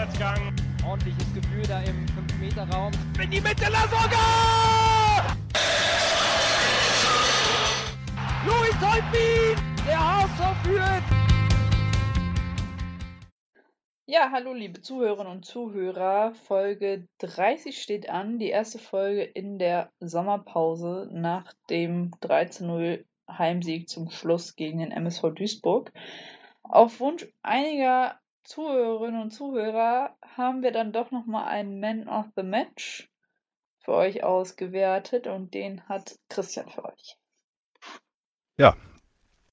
[0.00, 0.54] Vorwärtsgang.
[0.86, 2.90] Ordentliches Gefühl da im 5-Meter-Raum.
[3.22, 5.36] In die Mitte, Lasogga!
[8.46, 9.62] Luis Holtbein!
[9.86, 11.02] Der HSV führt!
[14.06, 16.32] Ja, hallo liebe Zuhörerinnen und Zuhörer.
[16.46, 24.10] Folge 30 steht an, die erste Folge in der Sommerpause nach dem 13-0 Heimsieg zum
[24.10, 25.92] Schluss gegen den MSV Duisburg.
[26.62, 28.19] Auf Wunsch einiger
[28.50, 33.08] Zuhörerinnen und Zuhörer haben wir dann doch nochmal einen Man of the Match
[33.78, 37.16] für euch ausgewertet und den hat Christian für euch.
[38.58, 38.76] Ja,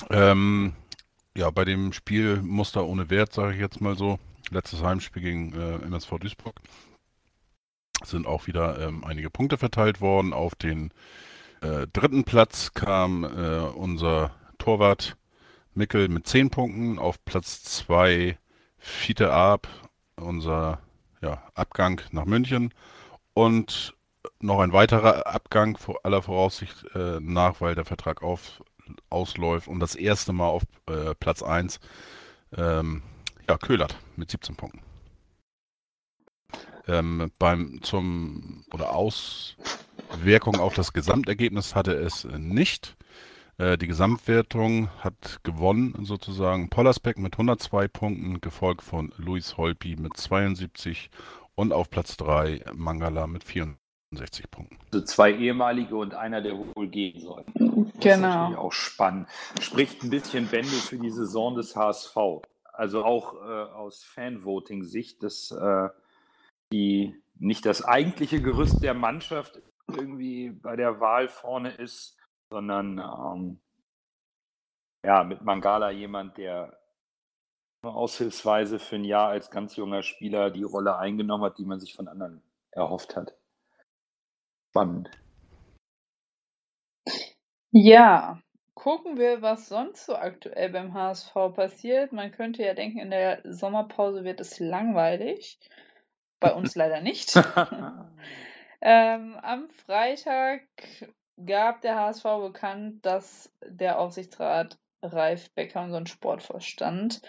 [0.10, 0.74] ähm,
[1.38, 4.18] ja, bei dem Spiel Muster ohne Wert, sage ich jetzt mal so,
[4.50, 6.60] letztes Heimspiel gegen äh, MSV Duisburg,
[8.04, 10.34] sind auch wieder ähm, einige Punkte verteilt worden.
[10.34, 10.92] Auf den
[11.62, 15.18] äh, dritten Platz kam äh, unser Torwart
[15.76, 18.40] Mickel mit 10 Punkten, auf Platz 2
[18.78, 19.68] Fiete Ab,
[20.16, 20.80] unser
[21.22, 22.74] ja, Abgang nach München
[23.34, 23.96] und
[24.40, 28.64] noch ein weiterer Abgang vor aller Voraussicht äh, nach, weil der Vertrag auf,
[29.10, 31.80] ausläuft und das erste Mal auf äh, Platz 1
[32.56, 33.04] ähm,
[33.48, 34.82] ja, Köhlert mit 17 Punkten.
[36.88, 42.96] Ähm, beim zum oder Auswirkung auf das Gesamtergebnis hatte es nicht.
[43.58, 50.16] Äh, die Gesamtwertung hat gewonnen sozusagen Pollersbeck mit 102 Punkten, gefolgt von Luis Holpi mit
[50.18, 51.10] 72
[51.56, 54.78] und auf Platz 3 Mangala mit 64 Punkten.
[54.94, 57.44] Also zwei ehemalige und einer, der wohl gehen soll.
[57.56, 58.28] Das ist Genau.
[58.28, 59.28] natürlich auch spannend.
[59.60, 62.16] Spricht ein bisschen Bände für die Saison des HSV.
[62.74, 65.90] Also auch äh, aus Fanvoting-Sicht, dass äh,
[66.72, 72.18] die nicht das eigentliche Gerüst der Mannschaft irgendwie bei der Wahl vorne ist,
[72.50, 73.60] sondern ähm,
[75.06, 76.78] ja, mit Mangala jemand, der
[77.84, 81.80] nur aushilfsweise für ein Jahr als ganz junger Spieler die Rolle eingenommen hat, die man
[81.80, 82.42] sich von anderen
[82.72, 83.34] erhofft hat.
[84.72, 85.10] Spannend.
[87.72, 88.42] Ja,
[88.74, 92.12] gucken wir, was sonst so aktuell beim HSV passiert.
[92.12, 95.60] Man könnte ja denken, in der Sommerpause wird es langweilig.
[96.40, 97.34] Bei uns leider nicht.
[98.80, 100.62] Ähm, am Freitag
[101.46, 107.22] gab der HSV bekannt, dass der Aufsichtsrat Ralf Becker, unseren Sportvorstand,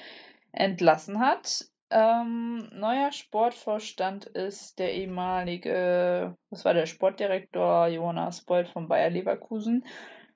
[0.52, 1.66] entlassen hat.
[1.90, 9.84] Ähm, neuer Sportvorstand ist der ehemalige, was war der Sportdirektor Jonas Bold von Bayer Leverkusen.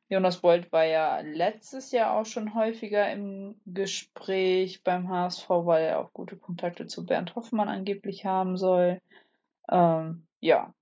[0.09, 6.01] Jonas Bold war ja letztes Jahr auch schon häufiger im Gespräch beim HSV, weil er
[6.01, 8.99] auch gute Kontakte zu Bernd Hoffmann angeblich haben soll.
[9.71, 10.75] Ähm, ja.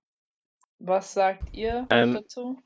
[0.79, 2.57] Was sagt ihr Ähm, dazu?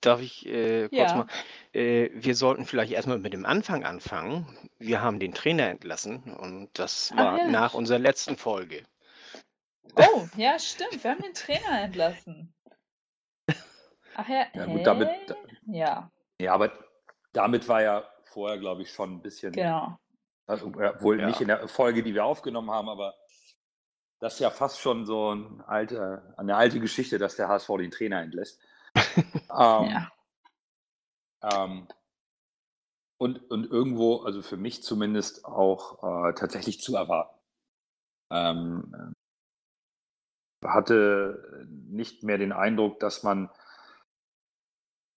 [0.00, 1.16] Darf ich äh, kurz Ja.
[1.16, 1.26] mal?
[1.72, 4.46] Äh, wir sollten vielleicht erstmal mit dem Anfang anfangen.
[4.78, 7.48] Wir haben den Trainer entlassen und das Ach war ja.
[7.48, 8.84] nach unserer letzten Folge.
[9.96, 11.02] Oh, ja, stimmt.
[11.02, 12.54] Wir haben den Trainer entlassen.
[14.14, 15.10] Ach ja, Ja, gut, damit-
[15.66, 16.10] Ja,
[16.40, 16.72] Ja, aber
[17.32, 19.98] damit war ja vorher, glaube ich, schon ein bisschen, genau.
[20.46, 21.26] also, wohl Ja.
[21.26, 23.14] nicht in der Folge, die wir aufgenommen haben, aber
[24.20, 27.90] das ist ja fast schon so ein alte, eine alte Geschichte, dass der HSV den
[27.90, 28.60] Trainer entlässt.
[29.58, 30.06] Ähm,
[31.42, 31.88] ähm,
[33.18, 37.38] und, und irgendwo, also für mich zumindest auch äh, tatsächlich zu erwarten.
[38.30, 39.14] Ähm,
[40.62, 43.50] äh, hatte nicht mehr den Eindruck, dass man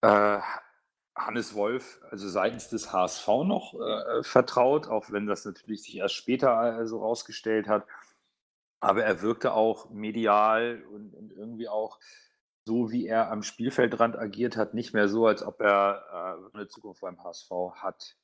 [0.01, 0.39] äh,
[1.15, 6.15] Hannes Wolf, also seitens des HSV noch äh, vertraut, auch wenn das natürlich sich erst
[6.15, 7.85] später äh, so rausgestellt hat.
[8.79, 11.99] Aber er wirkte auch medial und, und irgendwie auch
[12.65, 16.67] so, wie er am Spielfeldrand agiert hat, nicht mehr so, als ob er äh, eine
[16.67, 18.17] Zukunft beim HSV hat.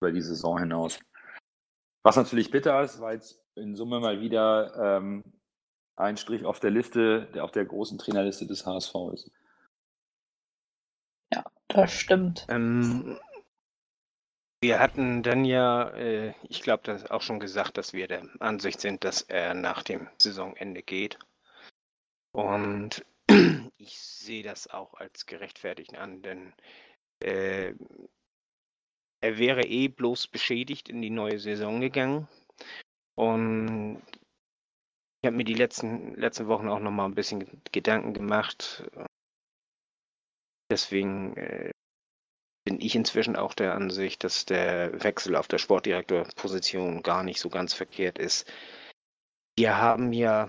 [0.00, 0.98] Über die Saison hinaus.
[2.02, 5.22] Was natürlich bitter ist, weil es in Summe mal wieder ähm,
[5.96, 9.30] ein Strich auf der Liste, der auf der großen Trainerliste des HSV ist.
[11.68, 12.46] Das stimmt.
[12.48, 13.18] Ähm,
[14.60, 18.80] wir hatten dann ja, äh, ich glaube, das auch schon gesagt, dass wir der Ansicht
[18.80, 21.18] sind, dass er nach dem Saisonende geht.
[22.32, 23.04] Und
[23.78, 26.52] ich sehe das auch als gerechtfertigt an, denn
[27.20, 27.74] äh,
[29.20, 32.26] er wäre eh bloß beschädigt in die neue Saison gegangen.
[33.14, 34.02] Und
[35.20, 38.84] ich habe mir die letzten, letzten Wochen auch noch mal ein bisschen Gedanken gemacht.
[40.70, 41.70] Deswegen äh,
[42.64, 47.50] bin ich inzwischen auch der Ansicht, dass der Wechsel auf der Sportdirektorposition gar nicht so
[47.50, 48.50] ganz verkehrt ist.
[49.56, 50.48] Wir haben ja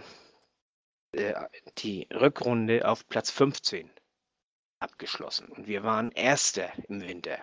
[1.77, 3.89] die Rückrunde auf Platz 15
[4.79, 7.39] abgeschlossen und wir waren Erster im Winter.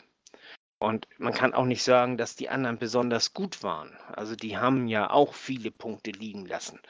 [0.83, 3.95] Und man kann auch nicht sagen, dass die anderen besonders gut waren.
[4.13, 6.81] Also die haben ja auch viele Punkte liegen lassen.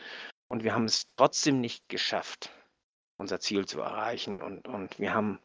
[0.48, 2.50] Und wir haben es trotzdem nicht geschafft,
[3.18, 4.40] unser Ziel zu erreichen.
[4.40, 5.40] Und, und wir haben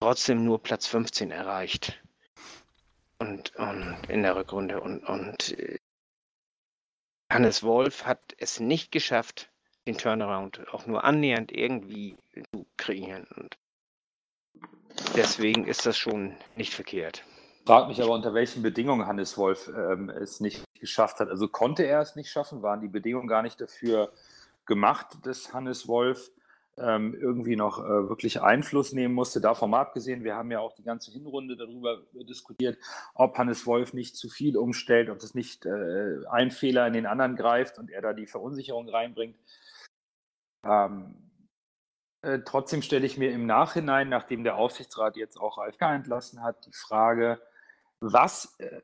[0.00, 2.02] trotzdem nur Platz 15 erreicht.
[3.18, 4.80] Und, und in der Rückrunde.
[4.82, 5.78] Und, und äh,
[7.32, 9.50] Hannes Wolf hat es nicht geschafft,
[9.86, 13.26] den Turnaround auch nur annähernd irgendwie zu kreieren.
[13.36, 13.56] Und
[15.14, 17.24] deswegen ist das schon nicht verkehrt.
[17.66, 21.28] Frag mich aber, unter welchen Bedingungen Hannes Wolf ähm, es nicht geschafft hat.
[21.28, 22.62] Also konnte er es nicht schaffen?
[22.62, 24.12] Waren die Bedingungen gar nicht dafür
[24.66, 26.30] gemacht, dass Hannes Wolf
[26.78, 29.40] ähm, irgendwie noch äh, wirklich Einfluss nehmen musste?
[29.40, 32.78] Davon mal abgesehen, wir haben ja auch die ganze Hinrunde darüber diskutiert,
[33.14, 37.06] ob Hannes Wolf nicht zu viel umstellt, ob es nicht äh, ein Fehler in den
[37.06, 39.36] anderen greift und er da die Verunsicherung reinbringt.
[40.66, 41.14] Ähm,
[42.22, 46.66] äh, trotzdem stelle ich mir im Nachhinein, nachdem der Aufsichtsrat jetzt auch AFK entlassen hat,
[46.66, 47.40] die Frage,
[48.00, 48.80] was äh,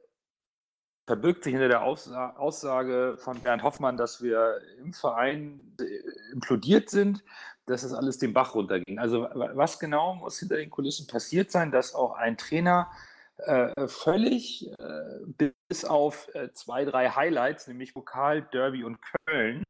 [1.06, 6.90] verbirgt sich hinter der Aussa Aussage von Bernd Hoffmann, dass wir im Verein äh, implodiert
[6.90, 7.24] sind,
[7.66, 8.98] dass es alles den Bach runterging.
[8.98, 12.90] Also was genau muss hinter den Kulissen passiert sein, dass auch ein Trainer
[13.38, 19.64] äh, völlig äh, bis auf äh, zwei, drei Highlights, nämlich Pokal, Derby und Köln,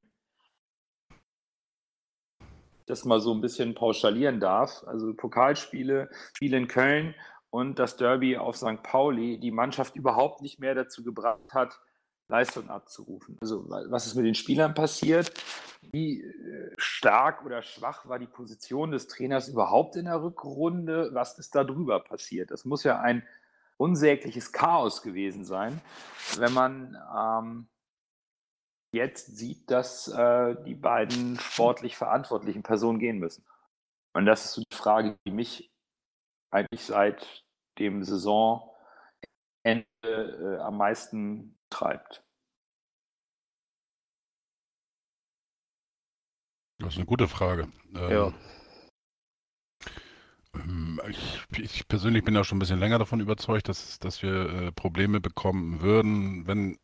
[2.87, 4.84] das mal so ein bisschen pauschalieren darf.
[4.87, 7.14] Also Pokalspiele, Spiele in Köln
[7.50, 8.82] und das Derby auf St.
[8.82, 11.79] Pauli die Mannschaft überhaupt nicht mehr dazu gebracht hat,
[12.29, 13.37] Leistung abzurufen.
[13.40, 15.32] Also was ist mit den Spielern passiert?
[15.90, 21.11] Wie äh, stark oder schwach war die Position des Trainers überhaupt in der Rückrunde?
[21.12, 22.50] Was ist da drüber passiert?
[22.50, 23.23] Das muss ja ein
[23.76, 25.81] unsägliches Chaos gewesen sein,
[26.38, 27.67] wenn man ähm,
[28.92, 33.44] jetzt sieht, dass äh, die beiden sportlich verantwortlichen Personen gehen müssen.
[34.14, 35.72] Und das ist so die Frage, die mich
[36.50, 37.44] eigentlich seit
[37.78, 38.74] dem Saisonende
[40.04, 42.22] äh, am meisten treibt.
[46.78, 47.68] Das ist eine gute Frage.
[47.94, 48.34] Ja.
[50.54, 54.50] Ähm, ich, ich, persönlich bin ja schon ein bisschen länger davon überzeugt, dass, dass wir
[54.50, 56.78] äh, Probleme bekommen würden, wenn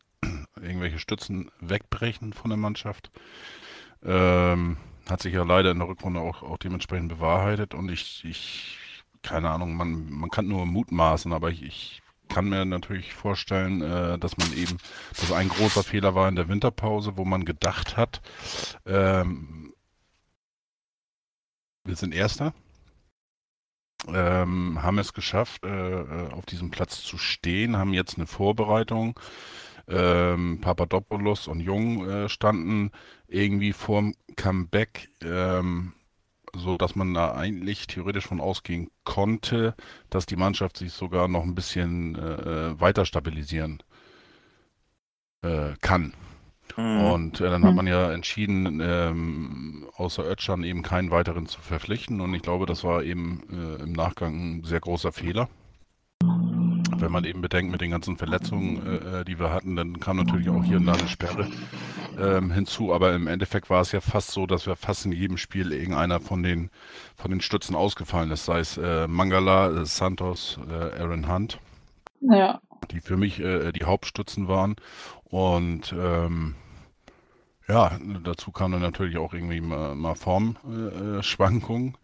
[0.63, 3.11] irgendwelche Stützen wegbrechen von der Mannschaft.
[4.05, 4.77] Ähm,
[5.09, 8.79] hat sich ja leider in der Rückrunde auch, auch dementsprechend bewahrheitet und ich, ich
[9.23, 14.19] keine Ahnung, man, man kann nur mutmaßen, aber ich, ich kann mir natürlich vorstellen, äh,
[14.19, 14.79] dass man eben,
[15.19, 18.21] dass ein großer Fehler war in der Winterpause, wo man gedacht hat,
[18.87, 19.73] ähm,
[21.85, 22.53] wir sind Erster,
[24.07, 29.19] ähm, haben es geschafft, äh, äh auf diesem Platz zu stehen, haben jetzt eine Vorbereitung.
[29.89, 32.91] Ähm, Papadopoulos und Jung äh, standen
[33.27, 35.11] irgendwie vorm Comeback.
[35.23, 35.93] Ähm,
[36.55, 39.75] so dass man da eigentlich theoretisch von ausgehen konnte,
[40.11, 43.83] dass die Mannschaft sich sogar noch ein bisschen äh, äh weiter stabilisieren
[45.43, 46.15] äh, kann.
[46.77, 47.01] Mhm.
[47.01, 47.77] Und äh, dann hat mhm.
[47.77, 52.21] man ja entschieden, ähm, außer Ötschern eben keinen weiteren zu verpflichten.
[52.21, 55.49] Und ich glaube, das war eben äh, im Nachgang ein sehr großer Fehler.
[57.01, 60.17] Wenn man eben bedenkt mit den ganzen Verletzungen, äh, äh, die wir hatten, dann kam
[60.17, 61.49] natürlich auch hier und da eine Sperre
[62.19, 62.93] ähm, hinzu.
[62.93, 66.21] Aber im Endeffekt war es ja fast so, dass wir fast in jedem Spiel irgendeiner
[66.21, 66.71] von den,
[67.17, 68.45] von den Stützen ausgefallen ist.
[68.47, 71.61] Sei es äh, Mangala, äh, Santos, äh, Aaron Hunt.
[72.21, 72.61] Ja.
[72.91, 74.77] Die für mich äh, die Hauptstützen waren.
[75.25, 76.57] Und ähm,
[77.69, 77.93] ja,
[78.25, 81.97] dazu kam dann natürlich auch irgendwie mal, mal Formschwankungen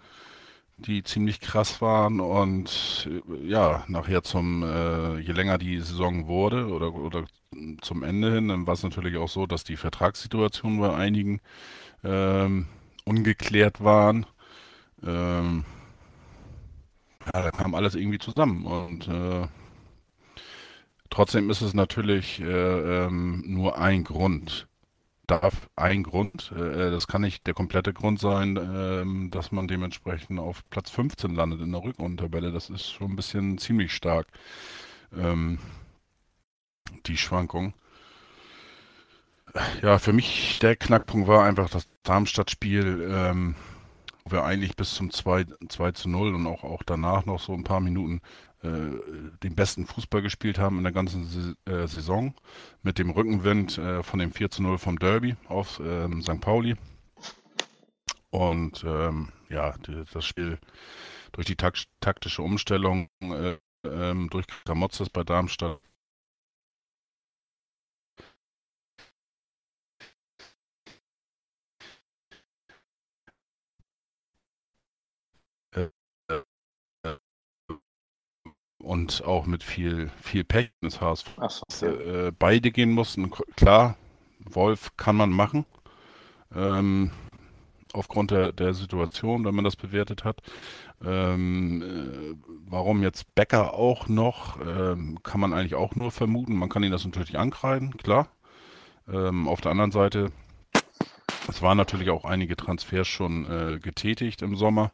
[0.76, 6.68] die ziemlich krass waren und äh, ja, nachher zum, äh, je länger die Saison wurde
[6.68, 7.24] oder, oder
[7.80, 11.40] zum Ende hin, dann war es natürlich auch so, dass die Vertragssituationen bei einigen
[12.02, 12.66] ähm,
[13.04, 14.26] ungeklärt waren.
[15.04, 15.64] Ähm,
[17.32, 19.46] ja, da kam alles irgendwie zusammen und äh,
[21.10, 24.66] trotzdem ist es natürlich äh, ähm, nur ein Grund
[25.26, 30.38] darf ein Grund, äh, das kann nicht der komplette Grund sein, äh, dass man dementsprechend
[30.38, 32.52] auf Platz 15 landet in der Rückrundentabelle.
[32.52, 34.26] Das ist schon ein bisschen ziemlich stark,
[35.16, 35.58] ähm,
[37.06, 37.74] die Schwankung.
[39.82, 43.54] Ja, für mich der Knackpunkt war einfach das Darmstadt-Spiel, ähm,
[44.24, 47.52] wo wir eigentlich bis zum 2, 2 zu 0 und auch, auch danach noch so
[47.52, 48.20] ein paar Minuten
[48.64, 52.34] den besten Fußball gespielt haben in der ganzen äh, Saison
[52.82, 56.40] mit dem Rückenwind äh, von dem 4 zu 0 vom Derby auf ähm, St.
[56.40, 56.76] Pauli.
[58.30, 59.74] Und ähm, ja,
[60.12, 60.58] das Spiel
[61.32, 65.78] durch die tak taktische Umstellung äh, ähm, durch Kramotzes bei Darmstadt
[78.84, 81.26] und auch mit viel, viel Pech des HSV
[81.68, 83.30] so, äh, beide gehen mussten.
[83.56, 83.96] Klar,
[84.38, 85.64] Wolf kann man machen.
[86.54, 87.10] Ähm,
[87.94, 90.42] aufgrund der, der Situation, wenn man das bewertet hat.
[91.04, 92.36] Ähm, äh,
[92.68, 96.56] warum jetzt Becker auch noch, ähm, kann man eigentlich auch nur vermuten.
[96.56, 98.28] Man kann ihn das natürlich ankreiden, klar.
[99.08, 100.30] Ähm, auf der anderen Seite,
[101.48, 104.90] es waren natürlich auch einige Transfers schon äh, getätigt im Sommer.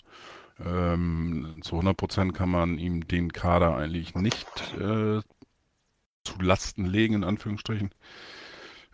[0.65, 4.47] Ähm, zu 100 Prozent kann man ihm den Kader eigentlich nicht
[4.79, 5.21] äh,
[6.25, 7.91] zu Lasten legen, in Anführungsstrichen.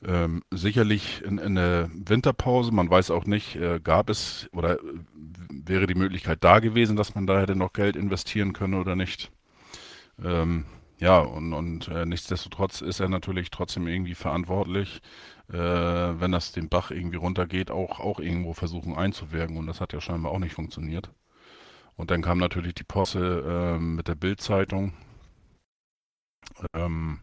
[0.05, 4.79] Ähm, sicherlich in, in der Winterpause, man weiß auch nicht, äh, gab es oder
[5.51, 9.33] wäre die Möglichkeit da gewesen, dass man da hätte noch Geld investieren können oder nicht.
[10.23, 10.67] Ähm,
[10.99, 15.01] ja, und, und äh, nichtsdestotrotz ist er natürlich trotzdem irgendwie verantwortlich,
[15.51, 19.57] äh, wenn das den Bach irgendwie runtergeht, auch, auch irgendwo versuchen einzuwirken.
[19.57, 21.11] Und das hat ja scheinbar auch nicht funktioniert.
[21.97, 24.93] Und dann kam natürlich die Posse ähm, mit der Bild-Zeitung
[26.75, 27.21] ähm,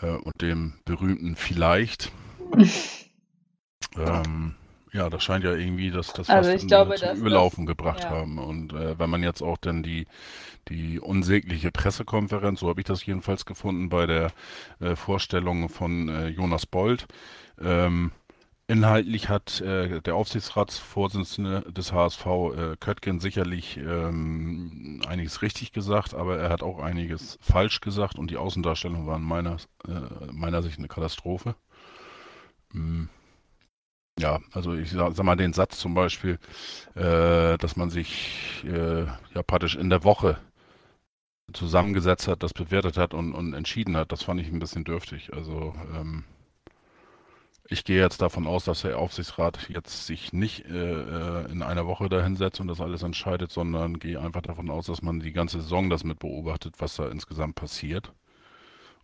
[0.00, 2.12] äh, und dem berühmten Vielleicht.
[3.98, 4.54] Ähm,
[4.92, 8.10] ja, das scheint ja irgendwie das, das Also glaube, zum dass Überlaufen das- gebracht ja.
[8.10, 8.38] haben.
[8.38, 10.06] Und äh, wenn man jetzt auch dann die,
[10.68, 14.32] die unsägliche Pressekonferenz, so habe ich das jedenfalls gefunden bei der
[14.80, 17.06] äh, Vorstellung von äh, Jonas Bold,
[17.60, 18.12] ähm,
[18.72, 26.38] Inhaltlich hat äh, der Aufsichtsratsvorsitzende des HSV, äh, Köttgen, sicherlich ähm, einiges richtig gesagt, aber
[26.38, 30.78] er hat auch einiges falsch gesagt und die Außendarstellung war in meiner, äh, meiner Sicht
[30.78, 31.54] eine Katastrophe.
[32.72, 33.04] Mm.
[34.18, 36.38] Ja, also ich sag, sag mal den Satz zum Beispiel,
[36.94, 40.38] äh, dass man sich äh, ja praktisch in der Woche
[41.52, 45.34] zusammengesetzt hat, das bewertet hat und, und entschieden hat, das fand ich ein bisschen dürftig.
[45.34, 46.24] Also ähm,
[47.72, 51.86] ich gehe jetzt davon aus, dass der Aufsichtsrat jetzt sich nicht äh, äh, in einer
[51.86, 55.60] Woche dahinsetzt und das alles entscheidet, sondern gehe einfach davon aus, dass man die ganze
[55.60, 58.12] Saison das mit beobachtet, was da insgesamt passiert.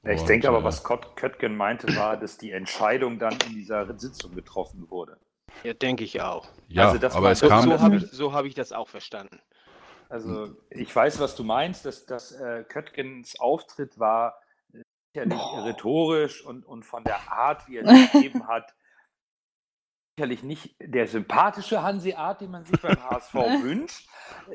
[0.05, 3.55] Ich Und, denke aber, äh, was Scott Köttgen meinte, war, dass die Entscheidung dann in
[3.55, 5.19] dieser Sitzung getroffen wurde.
[5.65, 6.47] Ja, denke ich auch.
[6.69, 8.73] Ja, also das aber war- es So, kam, so habe ich, so hab ich das
[8.73, 9.41] auch verstanden.
[10.09, 14.41] Also ich weiß, was du meinst, dass, dass äh, Köttgens Auftritt war
[15.25, 18.75] sicherlich rhetorisch und, und von der Art, wie er es gegeben hat,
[20.17, 24.09] sicherlich nicht der sympathische Hanseat, den man sich beim HSV wünscht.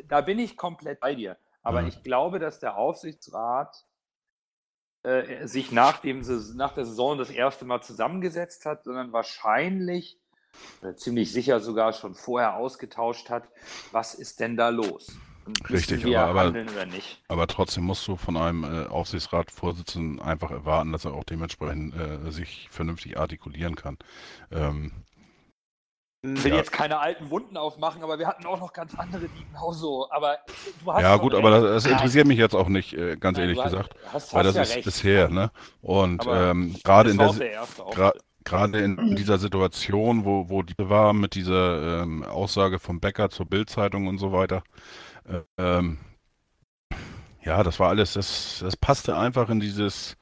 [0.07, 1.37] Da bin ich komplett bei dir.
[1.61, 3.85] Aber ich glaube, dass der Aufsichtsrat
[5.03, 6.21] äh, sich nach, dem,
[6.55, 10.19] nach der Saison das erste Mal zusammengesetzt hat, sondern wahrscheinlich,
[10.95, 13.47] ziemlich sicher sogar schon vorher ausgetauscht hat,
[13.91, 15.17] was ist denn da los?
[15.69, 17.21] Richtig, wir aber- aber- handeln oder nicht?
[17.27, 22.31] aber trotzdem musst du von einem äh, Aufsichtsratsvorsitzenden einfach erwarten, dass er auch dementsprechend äh,
[22.31, 23.97] sich vernünftig artikulieren kann.
[24.51, 24.91] Ähm,
[26.25, 26.57] Ich will Ja.
[26.59, 30.09] jetzt keine alten Wunden aufmachen, aber wir hatten auch noch ganz andere, die genauso.
[30.09, 30.37] Aber
[30.85, 31.39] du hast ja gut, recht.
[31.45, 33.95] aber das, das interessiert mich jetzt auch nicht, äh, ganz nein, ehrlich du hast- gesagt,
[34.13, 34.85] Hast, weil hast das ja ist recht.
[34.85, 35.51] bisher, ne?
[35.81, 38.13] Und ähm, gerade in der, der
[38.45, 43.45] gerade in dieser Situation, wo, wo die war mit dieser ähm, Aussage vom Bäcker zur
[43.45, 44.63] Bildzeitung und so weiter,
[45.57, 45.97] ähm,
[47.43, 50.15] ja, das war alles, das, das passte einfach in dieses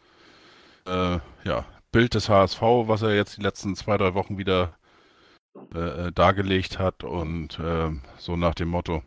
[0.88, 4.78] äh, ja, Bild des HSV, was er jetzt die letzten zwei, drei Wochen wieder
[5.76, 9.04] äh, äh, dargelegt hat und ähm, so nach dem Motto,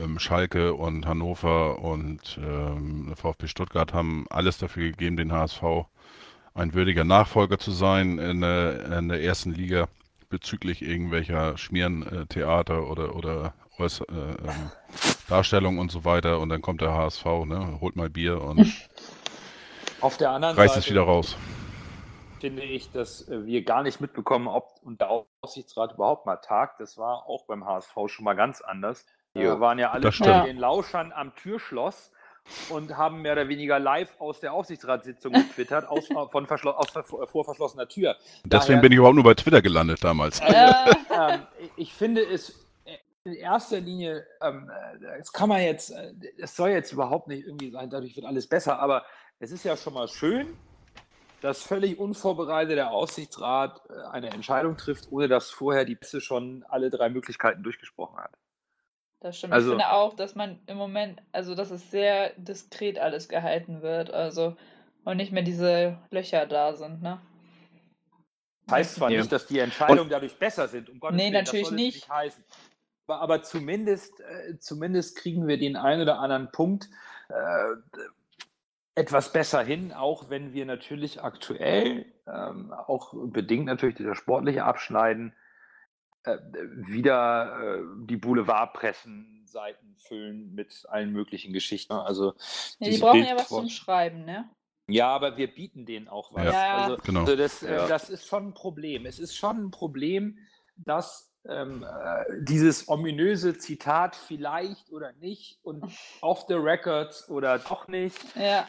[0.00, 5.62] ähm, Schalke und Hannover und ähm, VfB Stuttgart haben alles dafür gegeben, den HSV
[6.54, 9.88] ein würdiger Nachfolger zu sein in der, in der ersten Liga
[10.28, 14.70] bezüglich irgendwelcher Schmierentheater oder, oder Äh, ähm,
[15.28, 16.40] Darstellung und so weiter.
[16.40, 18.66] Und dann kommt der HSV, ne, holt mal Bier und
[20.00, 21.36] Auf der anderen reißt Seite es wieder raus.
[22.40, 26.80] finde ich, dass äh, wir gar nicht mitbekommen, ob und der Aufsichtsrat überhaupt mal tagt.
[26.80, 29.06] Das war auch beim HSV schon mal ganz anders.
[29.32, 30.46] Wir waren ja alle stimmt.
[30.46, 32.12] den Lauschern am Türschloss
[32.68, 37.44] und haben mehr oder weniger live aus der Aufsichtsratssitzung getwittert, aus, von verschlo aus vor
[37.44, 38.14] verschlossener Tür.
[38.44, 40.40] Deswegen Daher- bin ich überhaupt nur bei Twitter gelandet damals.
[40.40, 40.44] Äh,
[41.18, 41.40] ähm,
[41.76, 42.63] ich finde es
[43.24, 47.46] in erster Linie, ähm, äh, das kann man jetzt, äh, es soll jetzt überhaupt nicht
[47.46, 49.04] irgendwie sein, dadurch wird alles besser, aber
[49.38, 50.56] es ist ja schon mal schön,
[51.40, 56.64] dass völlig unvorbereitet der Aufsichtsrat äh, eine Entscheidung trifft, ohne dass vorher die Presse schon
[56.68, 58.32] alle drei Möglichkeiten durchgesprochen hat.
[59.20, 59.54] Das stimmt.
[59.54, 63.80] Also- ich finde auch, dass man im Moment, also dass es sehr diskret alles gehalten
[63.80, 64.54] wird, also
[65.04, 67.20] und nicht mehr diese Löcher da sind, ne?
[68.66, 69.18] Das heißt zwar Ja.
[69.20, 71.94] nicht, dass die Entscheidungen dadurch besser sind, um Gottes Nee, Willen, natürlich das soll es
[71.94, 72.08] nicht.
[72.10, 72.44] heißen.
[73.06, 76.88] Aber, aber zumindest, äh, zumindest kriegen wir den einen oder anderen Punkt
[77.28, 78.00] äh,
[78.94, 85.34] etwas besser hin, auch wenn wir natürlich aktuell, ähm, auch bedingt natürlich das sportliche Abschneiden,
[86.22, 86.38] äh,
[86.76, 91.92] wieder äh, die Boulevardpressen Seiten füllen mit allen möglichen Geschichten.
[91.92, 92.34] Also
[92.78, 94.48] Ja, die brauchen ja was zum Schreiben, ne?
[94.88, 96.44] Ja, aber wir bieten denen auch was.
[96.44, 96.76] Ja, Ja.
[96.84, 97.20] also, genau.
[97.20, 97.86] also das, äh, Ja.
[97.86, 99.06] das ist schon ein Problem.
[99.06, 100.38] Es ist schon ein Problem,
[100.76, 105.84] dass ähm, äh, dieses ominöse Zitat vielleicht oder nicht und
[106.22, 108.66] off the records oder doch nicht, Ja,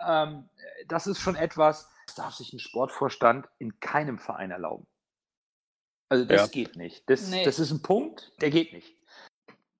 [0.00, 0.48] ähm,
[0.86, 4.86] das ist schon etwas, das darf sich ein Sportvorstand in keinem Verein erlauben.
[6.08, 6.46] Also das Ja.
[6.48, 7.08] geht nicht.
[7.08, 7.44] Das, Nee.
[7.44, 8.96] das ist ein Punkt, der geht nicht.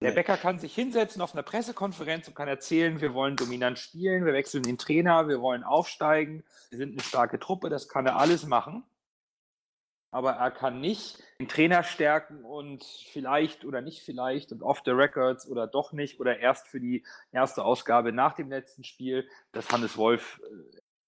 [0.03, 0.15] Der Nee.
[0.15, 4.33] Bäcker kann sich hinsetzen auf einer Pressekonferenz und kann erzählen, wir wollen dominant spielen, wir
[4.33, 8.47] wechseln den Trainer, wir wollen aufsteigen, wir sind eine starke Truppe, das kann er alles
[8.47, 8.85] machen.
[10.13, 14.91] Aber er kann nicht den Trainer stärken und vielleicht oder nicht vielleicht und off the
[14.91, 19.71] records oder doch nicht oder erst für die erste Ausgabe nach dem letzten Spiel, dass
[19.71, 20.47] Hannes Wolf äh,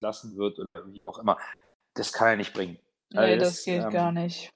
[0.00, 1.37] lassen wird oder wie auch immer.
[1.94, 2.78] Das kann er nicht bringen.
[3.11, 4.50] nee, Also das geht ähm, gar nicht.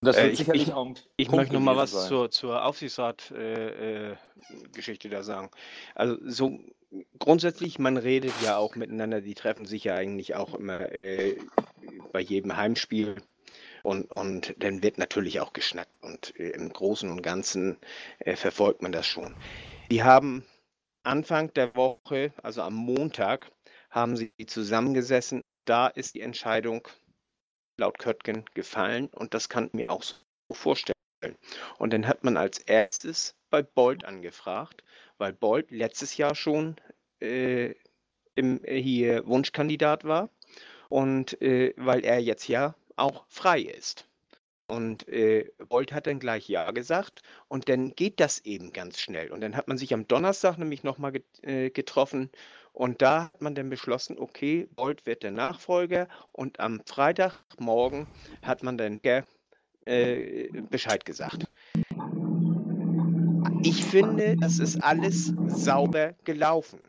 [0.00, 2.06] Das Äh, wird ich- sicherlich ich- auch ein Ich möchte noch mal was sein.
[2.08, 5.50] zur, zur Aufsichtsrat-Geschichte da sagen.
[5.96, 6.60] Also so
[7.18, 11.36] grundsätzlich, man redet ja auch miteinander, die treffen sich ja eigentlich auch immer äh,
[12.12, 13.16] bei jedem Heimspiel.
[13.82, 15.92] Und, und dann wird natürlich auch geschnackt.
[16.02, 17.78] Und äh, im Großen und Ganzen
[18.20, 19.34] äh, verfolgt man das schon.
[19.90, 20.44] Die haben
[21.02, 23.50] Anfang der Woche, also am Montag,
[23.90, 25.42] haben sie zusammengesessen.
[25.64, 26.86] Da ist die Entscheidung
[27.76, 29.08] laut Köttgen gefallen.
[29.08, 30.14] Und das kann ich mir auch so
[30.52, 30.94] vorstellen.
[31.78, 34.82] Und dann hat man als erstes bei Bolt angefragt,
[35.22, 36.74] weil Bolt letztes Jahr schon
[37.20, 37.74] äh,
[38.34, 40.30] im, äh, hier Wunschkandidat war
[40.88, 44.08] und äh, weil er jetzt ja auch frei ist.
[44.66, 49.30] Und äh, Bolt hat dann gleich Ja gesagt und dann geht das eben ganz schnell.
[49.30, 52.28] Und dann hat man sich am Donnerstag nämlich nochmal get, äh, getroffen
[52.72, 58.08] und da hat man dann beschlossen, okay, Bolt wird der Nachfolger und am Freitagmorgen
[58.42, 59.00] hat man dann
[59.84, 61.44] äh, Bescheid gesagt.
[63.62, 66.80] Ich finde, das ist alles sauber gelaufen.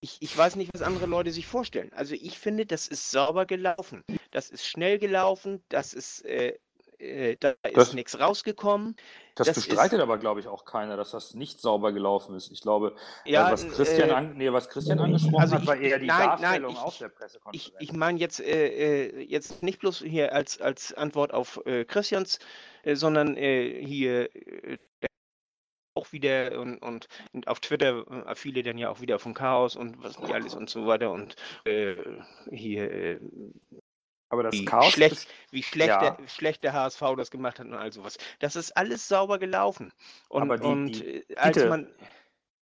[0.00, 1.92] Ich, ich weiß nicht, was andere Leute sich vorstellen.
[1.94, 4.02] Also ich finde, das ist sauber gelaufen.
[4.30, 6.58] Das ist schnell gelaufen, das ist, äh,
[6.98, 8.96] äh, da ist nichts rausgekommen.
[9.36, 12.50] Das, Das bestreitet aber, glaube ich, auch keiner, dass das nicht sauber gelaufen ist.
[12.50, 15.76] Ich glaube, Ja, äh, was Christian, äh, an, nee, was Christian angesprochen also hat, war
[15.76, 17.76] ich- eher die nein, nein, Darstellung ich- auf der Ich, Pressekonferenz.
[17.80, 22.38] ich meine jetzt, äh, äh, jetzt nicht bloß hier als, als Antwort auf äh, Christians,
[22.82, 24.78] äh, sondern äh, hier äh,
[25.94, 29.76] auch wieder und, und, und auf Twitter äh, viele dann ja auch wieder vom Chaos
[29.76, 31.96] und was nicht alles und so weiter und äh,
[32.50, 33.20] hier äh,
[34.28, 36.12] aber das wie Chaos schlecht, wie schlecht, ja.
[36.12, 38.16] der, schlecht der HSV das gemacht hat und all sowas.
[38.38, 39.92] Das ist alles sauber gelaufen.
[40.30, 41.68] Und, Aber die- und die- äh, als bitte.
[41.68, 41.94] man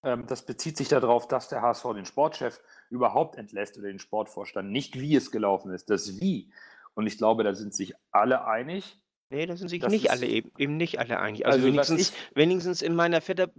[0.03, 4.71] Ähm, das bezieht sich darauf, dass der HSV den Sportchef überhaupt entlässt oder den Sportvorstand.
[4.71, 6.51] Nicht wie es gelaufen ist, das Wie.
[6.95, 8.99] Und ich glaube, da sind sich alle einig.
[9.31, 11.47] Nee, da sind sich Das nicht alle eben, eben nicht alle einig.
[11.47, 13.51] Also, Also, wenigstens, ich- wenigstens in meiner Twitter-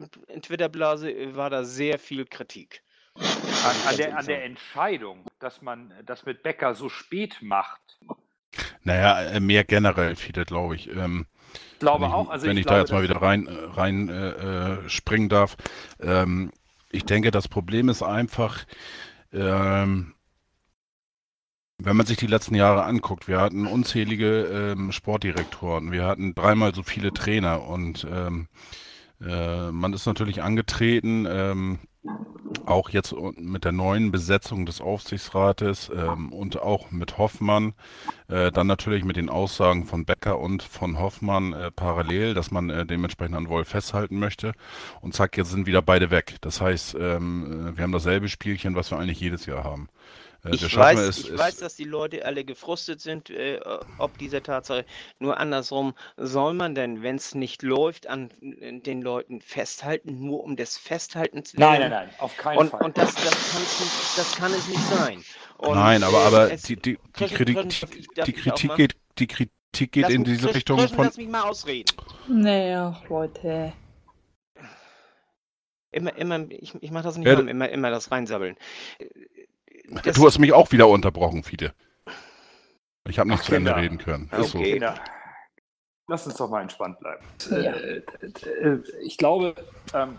[0.41, 2.83] Twitter-Blase äh, war da sehr viel Kritik.
[3.15, 3.23] An,
[3.87, 7.81] an, der, an der Entscheidung, dass man das mit Becker so spät macht.
[8.83, 10.89] Naja, äh, mehr generell viele, glaube ich.
[10.89, 12.29] Ähm, Ich glaube ich, auch.
[12.29, 15.55] Also wenn ich, ich, glaube, da jetzt mal wieder rein, äh, rein äh, springen darf.
[16.01, 16.51] Ähm,
[16.89, 18.65] ich denke, das Problem ist einfach,
[19.31, 20.13] ähm,
[21.83, 26.73] wenn man sich die letzten Jahre anguckt, wir hatten unzählige ähm, Sportdirektoren, wir hatten dreimal
[26.73, 28.47] so viele Trainer und ähm,
[29.21, 31.79] äh, man ist natürlich angetreten, ähm,
[32.65, 37.73] auch jetzt mit der neuen Besetzung des Aufsichtsrates ähm, und auch mit Hoffmann,
[38.27, 42.69] äh, dann natürlich mit den Aussagen von Becker und von Hoffmann äh, parallel, dass man
[42.69, 44.53] äh, dementsprechend an Wolf festhalten möchte.
[45.01, 46.37] Und zack, jetzt sind wieder beide weg.
[46.41, 49.87] Das heißt, ähm, äh, wir haben dasselbe Spielchen, was wir eigentlich jedes Jahr haben.
[50.43, 53.59] Äh, Ich, weiß, es, ich es- weiß, dass die Leute alle gefrustet sind, äh,
[53.97, 54.85] ob dieser Tatsache.
[55.19, 60.43] Nur andersrum, soll man denn, wenn es nicht läuft, an äh, den Leuten festhalten, nur
[60.43, 61.91] um des Festhaltens Nein, willen?
[61.91, 62.83] nein, nein, auf keinen Und, Fall.
[62.83, 63.23] und das, das,
[63.59, 65.23] nicht, das kann es nicht sein.
[65.59, 67.57] Und, Nein, aber, äh, aber es- die, die, die Kritik,
[68.25, 71.91] die, Kritik geht, die Kritik geht Lass in diese Richtung von, Lass mich mal ausreden.
[72.27, 73.73] Naja, Leute.
[75.93, 78.55] Immer, immer, ich, ich mache das nicht Ja, immer, immer das reinsabbeln.
[79.91, 81.73] Äh, Das, Du hast mich auch wieder unterbrochen, Fiete.
[83.07, 83.83] Ich habe nicht Ach, zu Ende Kinder.
[83.83, 84.29] reden können.
[84.31, 84.73] Okay.
[84.73, 84.95] Kinder,
[86.07, 87.23] lass uns doch mal entspannt bleiben.
[87.49, 87.73] Ja.
[87.73, 89.55] Äh, äh, ich glaube,
[89.93, 90.17] ähm,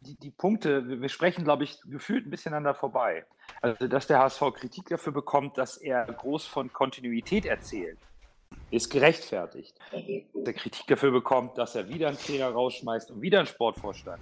[0.00, 3.24] die, die Punkte, wir wir sprechen, glaube ich, gefühlt ein bisschen an da vorbei.
[3.60, 7.98] Also, dass der HSV Kritik dafür bekommt, dass er groß von Kontinuität erzählt,
[8.70, 9.78] ist gerechtfertigt.
[9.92, 14.20] Dass er Kritik dafür bekommt, dass er wieder einen Trainer rausschmeißt und wieder einen Sportvorstand,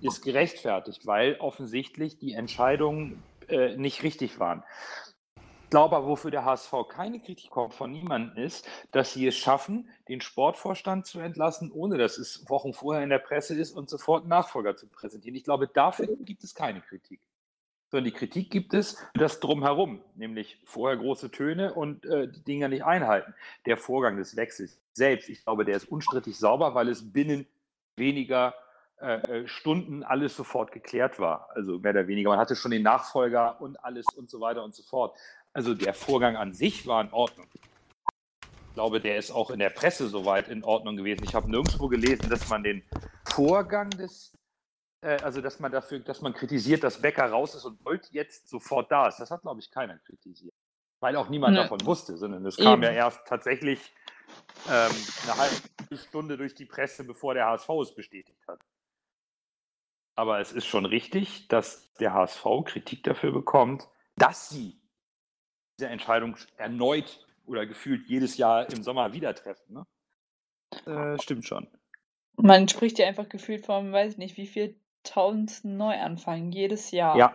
[0.00, 4.62] ist gerechtfertigt, weil offensichtlich die Entscheidungen äh, nicht richtig waren.
[5.70, 9.88] glaube aber, wofür der HSV keine Kritik kommt von niemandem ist, dass sie es schaffen,
[10.08, 14.26] den Sportvorstand zu entlassen, ohne dass es Wochen vorher in der Presse ist und sofort
[14.26, 15.36] Nachfolger zu präsentieren.
[15.36, 17.20] Ich glaube, dafür gibt es keine Kritik.
[17.90, 22.68] Sondern die Kritik gibt es das drumherum, nämlich vorher große Töne und äh, die Dinger
[22.68, 23.34] nicht einhalten.
[23.66, 27.46] Der Vorgang des Wechsels selbst, ich glaube, der ist unstrittig sauber, weil es binnen
[27.96, 28.54] weniger
[29.46, 31.48] Stunden alles sofort geklärt war.
[31.54, 32.30] Also mehr oder weniger.
[32.30, 35.16] Man hatte schon den Nachfolger und alles und so weiter und so fort.
[35.52, 37.48] Also der Vorgang an sich war in Ordnung.
[38.70, 41.24] Ich glaube, der ist auch in der Presse soweit in Ordnung gewesen.
[41.24, 42.84] Ich habe nirgendwo gelesen, dass man den
[43.24, 44.32] Vorgang des,
[45.00, 48.48] äh, also dass man dafür, dass man kritisiert, dass Becker raus ist und Bolt jetzt
[48.48, 49.18] sofort da ist.
[49.18, 50.54] Das hat, glaube ich, keiner kritisiert.
[51.00, 51.62] Weil auch niemand ne.
[51.62, 53.80] davon wusste, sondern es kam ja erst tatsächlich
[54.68, 54.92] ähm,
[55.24, 58.60] eine halbe Stunde durch die Presse, bevor der HSV es bestätigt hat.
[60.14, 64.80] Aber es ist schon richtig, dass der HSV Kritik dafür bekommt, dass sie
[65.78, 69.74] diese Entscheidung erneut oder gefühlt jedes Jahr im Sommer wieder treffen.
[69.74, 69.86] Ne?
[70.86, 71.68] Äh, stimmt schon.
[72.36, 77.16] Man spricht ja einfach gefühlt vom, weiß ich nicht, wie viel tausendsten Neuanfang jedes Jahr.
[77.16, 77.34] Ja.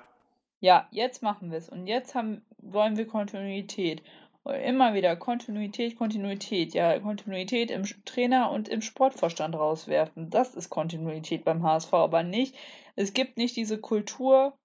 [0.62, 1.70] Ja, jetzt machen wir es.
[1.70, 4.02] Und jetzt haben, wollen wir Kontinuität.
[4.46, 6.76] Immer wieder Kontinuität, Kontinuität.
[6.76, 10.30] Ja, Kontinuität im Trainer und im Sportvorstand rauswerfen.
[10.30, 12.56] Das ist Kontinuität beim HSV, aber nicht.
[12.96, 14.56] Es gibt nicht diese Kultur.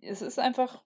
[0.00, 0.82] Es ist einfach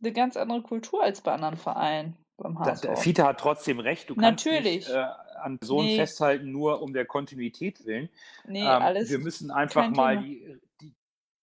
[0.00, 2.82] eine ganz andere Kultur als bei anderen Vereinen beim HSV.
[2.82, 4.08] Da, Fiete hat trotzdem recht.
[4.08, 4.86] Du kannst Natürlich.
[4.86, 5.06] Nicht, äh,
[5.36, 5.96] an so nee.
[5.96, 8.08] festhalten, nur um der Kontinuität willen.
[8.46, 9.10] Nee, ähm, alles.
[9.10, 10.94] Wir müssen einfach mal die, die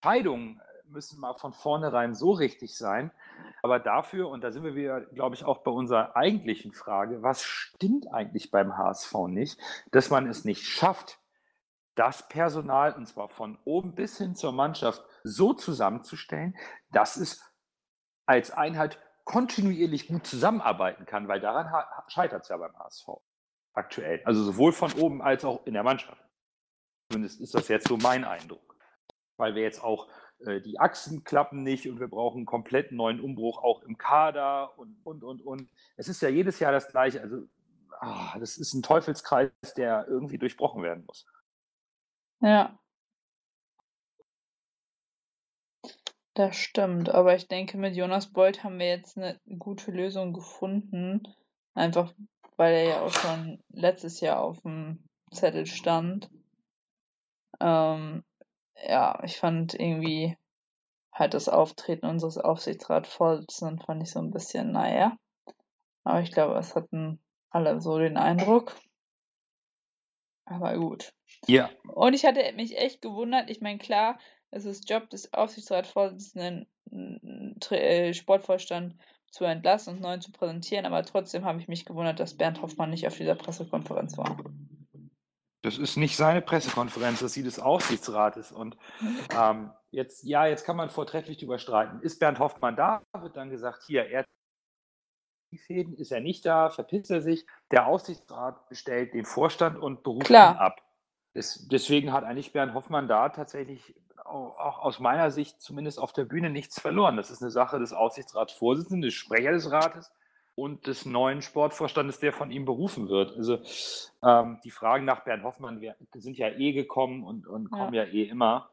[0.01, 0.59] Entscheidungen
[0.93, 3.11] müssen mal von vornherein so richtig sein.
[3.61, 7.43] Aber dafür, und da sind wir wieder, glaube ich, auch bei unserer eigentlichen Frage, was
[7.43, 9.59] stimmt eigentlich beim HSV nicht,
[9.91, 11.19] dass man es nicht schafft,
[11.95, 16.55] das Personal, und zwar von oben bis hin zur Mannschaft, so zusammenzustellen,
[16.91, 17.43] dass es
[18.25, 21.69] als Einheit kontinuierlich gut zusammenarbeiten kann, weil daran
[22.07, 23.09] scheitert es ja beim HSV
[23.73, 24.21] aktuell.
[24.25, 26.21] Also sowohl von oben als auch in der Mannschaft.
[27.09, 28.75] Zumindest ist das jetzt so mein Eindruck.
[29.37, 30.07] Weil wir jetzt auch
[30.45, 34.97] die Achsen klappen nicht und wir brauchen einen komplett neuen Umbruch auch im Kader und,
[35.03, 35.69] und, und, und.
[35.97, 37.21] Es ist ja jedes Jahr das Gleiche.
[37.21, 37.47] Also,
[37.99, 41.25] ah, das ist ein Teufelskreis, der irgendwie durchbrochen werden muss.
[42.41, 42.77] Ja.
[46.35, 51.21] Das stimmt, aber ich denke, mit Jonas Bolt haben wir jetzt eine gute Lösung gefunden.
[51.75, 52.11] Einfach
[52.57, 56.29] weil er ja auch schon letztes Jahr auf dem Zettel stand.
[57.59, 58.23] Ähm,
[58.87, 60.37] ja, ich fand irgendwie
[61.11, 65.17] halt das Auftreten unseres Aufsichtsratsvorsitzenden fand ich so ein bisschen, naja.
[66.03, 68.75] Aber ich glaube, es hatten alle so den Eindruck.
[70.45, 71.13] Aber gut.
[71.47, 71.69] Ja.
[71.87, 73.49] Und ich hatte mich echt gewundert.
[73.49, 74.19] Ich meine, klar,
[74.51, 76.67] es ist Job des Aufsichtsratsvorsitzenden,
[77.69, 78.95] äh, Sportvorstand
[79.31, 82.91] zu entlassen und neu zu präsentieren, aber trotzdem habe ich mich gewundert, dass Bernd Hoffmann
[82.91, 84.37] nicht auf dieser Pressekonferenz war.
[85.63, 88.51] Das ist nicht seine Pressekonferenz, das ist die des Aufsichtsrates.
[88.51, 88.77] Und
[89.33, 92.01] ähm, jetzt, ja, jetzt kann man vortrefflich darüber streiten.
[92.01, 93.01] Ist Bernd Hoffmann da?
[93.17, 94.25] Wird dann gesagt, hier, er
[95.53, 97.45] die Fäden, ist er nicht da, verpisst er sich.
[97.71, 100.81] Der Aufsichtsrat bestellt den Vorstand und beruft ihn ab.
[101.33, 103.95] Das, deswegen hat eigentlich Bernd Hoffmann da tatsächlich
[104.25, 107.15] auch, auch aus meiner Sicht zumindest auf der Bühne nichts verloren.
[107.15, 110.11] Das ist eine Sache des Aufsichtsratsvorsitzenden, des Sprecher des Rates
[110.55, 113.35] und des neuen Sportvorstandes, der von ihm berufen wird.
[113.35, 113.59] Also
[114.23, 118.03] ähm, die Fragen nach Bernd Hoffmann wir, sind ja eh gekommen und, und kommen ja,
[118.03, 118.69] ja eh immer.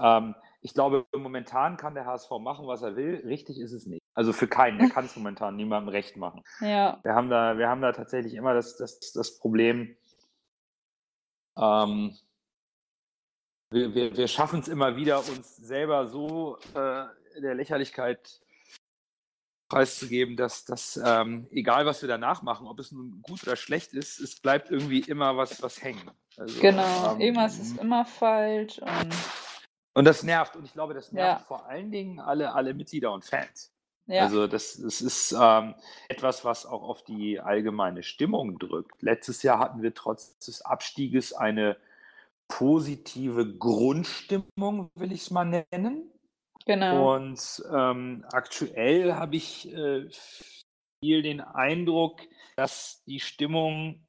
[0.00, 3.22] Ähm, ich glaube, momentan kann der HSV machen, was er will.
[3.24, 4.02] Richtig ist es nicht.
[4.14, 4.78] Also für keinen.
[4.78, 6.42] Der kann es momentan niemandem recht machen.
[6.60, 6.98] Ja.
[7.02, 9.96] Wir haben da, wir haben da tatsächlich immer das, das, das Problem,
[11.56, 12.16] ähm,
[13.70, 17.04] wir, wir, wir schaffen es immer wieder, uns selber so äh,
[17.40, 18.40] der Lächerlichkeit
[19.70, 23.94] preiszugeben, dass, dass ähm, egal was wir danach machen, ob es nun gut oder schlecht
[23.94, 26.10] ist, es bleibt irgendwie immer was, was hängen.
[26.36, 28.78] Also, genau, ähm, irgendwas ist immer falsch.
[28.80, 29.14] Und,
[29.94, 30.56] und das nervt.
[30.56, 31.46] Und ich glaube, das nervt ja.
[31.46, 33.72] vor allen Dingen alle, alle Mitglieder und Fans.
[34.06, 34.24] Ja.
[34.24, 35.76] Also das, das ist ähm,
[36.08, 39.00] etwas, was auch auf die allgemeine Stimmung drückt.
[39.02, 41.76] Letztes Jahr hatten wir trotz des Abstieges eine
[42.48, 46.10] positive Grundstimmung, will ich es mal nennen.
[46.66, 47.14] Genau.
[47.14, 50.08] Und ähm, aktuell habe ich äh,
[51.02, 52.20] viel den Eindruck,
[52.56, 54.00] dass die Stimmung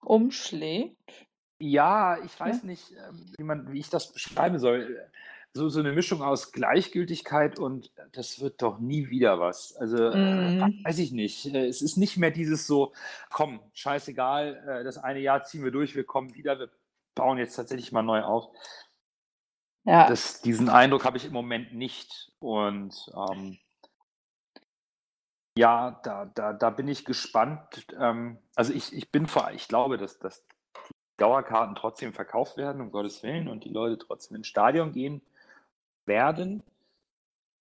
[0.00, 1.26] umschlägt.
[1.58, 2.66] Ja, ich weiß ja.
[2.66, 5.08] nicht, ähm, wie, man, wie ich das beschreiben soll.
[5.52, 9.74] So, so eine Mischung aus Gleichgültigkeit und das wird doch nie wieder was.
[9.76, 10.12] Also, mm.
[10.12, 11.46] äh, weiß ich nicht.
[11.46, 12.92] Äh, es ist nicht mehr dieses so,
[13.30, 16.68] komm, scheißegal, äh, das eine Jahr ziehen wir durch, wir kommen wieder, wir
[17.14, 18.50] bauen jetzt tatsächlich mal neu auf.
[19.86, 20.08] Ja.
[20.08, 22.32] Das, diesen Eindruck habe ich im Moment nicht.
[22.40, 23.56] Und ähm,
[25.56, 27.86] Ja, da, da, da bin ich gespannt.
[27.98, 32.82] Ähm, also ich, ich bin vor, ich glaube, dass, dass die Dauerkarten trotzdem verkauft werden,
[32.82, 35.22] um Gottes Willen, und die Leute trotzdem ins Stadion gehen
[36.04, 36.62] werden.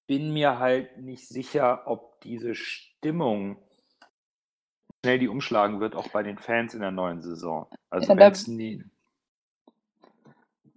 [0.06, 3.58] Bin mir halt nicht sicher, ob diese Stimmung
[5.04, 7.66] schnell die umschlagen wird, auch bei den Fans in der neuen Saison.
[7.90, 8.84] Also Ja, da- nie,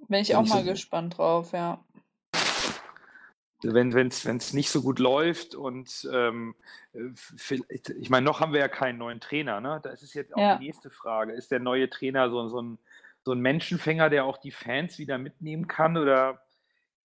[0.08, 1.80] Bin ich auch ich mal so- gespannt drauf, ja.
[3.64, 6.56] wenn es nicht so gut läuft und ähm,
[6.94, 9.80] äh, vielleicht- ich meine, noch haben wir ja keinen neuen Trainer, ne?
[9.82, 10.58] Da ist es jetzt auch Ja.
[10.58, 11.34] die nächste Frage.
[11.34, 12.78] Ist der neue Trainer so, so, ein,
[13.24, 15.98] so ein Menschenfänger, der auch die Fans wieder mitnehmen kann?
[15.98, 16.42] Oder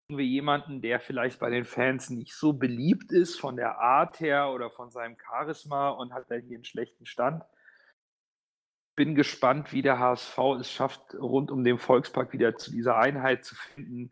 [0.08, 4.50] wir jemanden, der vielleicht bei den Fans nicht so beliebt ist von der Art her
[4.50, 7.42] oder von seinem Charisma und hat da hier einen schlechten Stand?
[8.96, 13.44] Bin gespannt, wie der HSV es schafft, rund um den Volkspark wieder zu dieser Einheit
[13.44, 14.10] zu finden,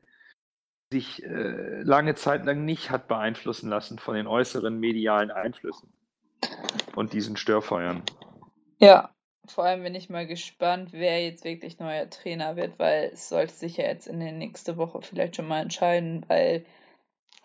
[0.90, 5.92] sich äh, lange Zeit lang nicht hat beeinflussen lassen von den äußeren medialen Einflüssen
[6.96, 8.02] und diesen Störfeuern.
[8.78, 9.14] Ja,
[9.46, 13.52] vor allem bin ich mal gespannt, wer jetzt wirklich neuer Trainer wird, weil es sollte
[13.52, 16.64] sich ja jetzt in der nächsten Woche vielleicht schon mal entscheiden, weil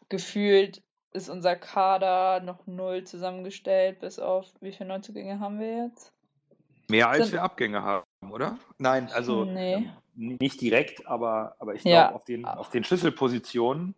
[0.09, 6.12] gefühlt ist unser Kader noch null zusammengestellt, bis auf wie viele Neuzugänge haben wir jetzt?
[6.93, 8.59] Mehr als wir Abgänge haben, oder?
[8.77, 9.73] Nein, also Nee.
[9.73, 12.03] ähm, nicht direkt, aber, aber ich Ja.
[12.03, 13.95] glaube, auf den, auf den Schlüsselpositionen.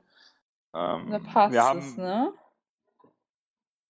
[0.74, 2.34] Ähm, Da passt wir haben, es, ne?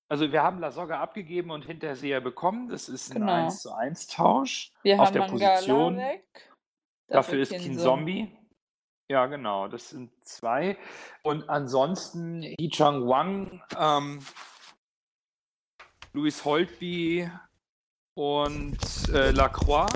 [0.09, 2.67] Also wir haben Lasogga abgegeben und Hinterseher bekommen.
[2.67, 3.31] Das ist ein Genau.
[3.31, 4.71] 1 zu 1 Tausch.
[4.81, 5.97] Wir auf haben der Mangala Position.
[5.97, 6.51] weg.
[7.07, 8.35] Dafür ist Kin Zombie.
[9.07, 10.79] Ja, genau, das sind zwei.
[11.21, 14.25] Und ansonsten Yi Chang Wang, ähm,
[16.13, 17.29] Louis Holtby
[18.15, 18.77] und
[19.13, 19.87] äh, Lacroix.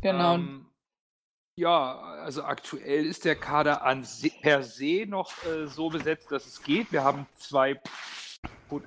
[0.00, 0.34] Genau.
[0.34, 0.66] Ähm,
[1.56, 6.46] ja, also aktuell ist der Kader an se per se noch äh, so besetzt, dass
[6.46, 6.92] es geht.
[6.92, 7.80] Wir haben zwei,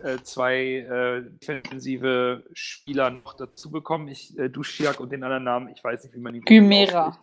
[0.03, 4.07] äh, zwei äh, defensive Spieler noch dazu bekommen.
[4.07, 7.17] Ich, äh, Duschiak und den anderen Namen, ich weiß nicht, wie man ihn Gymera.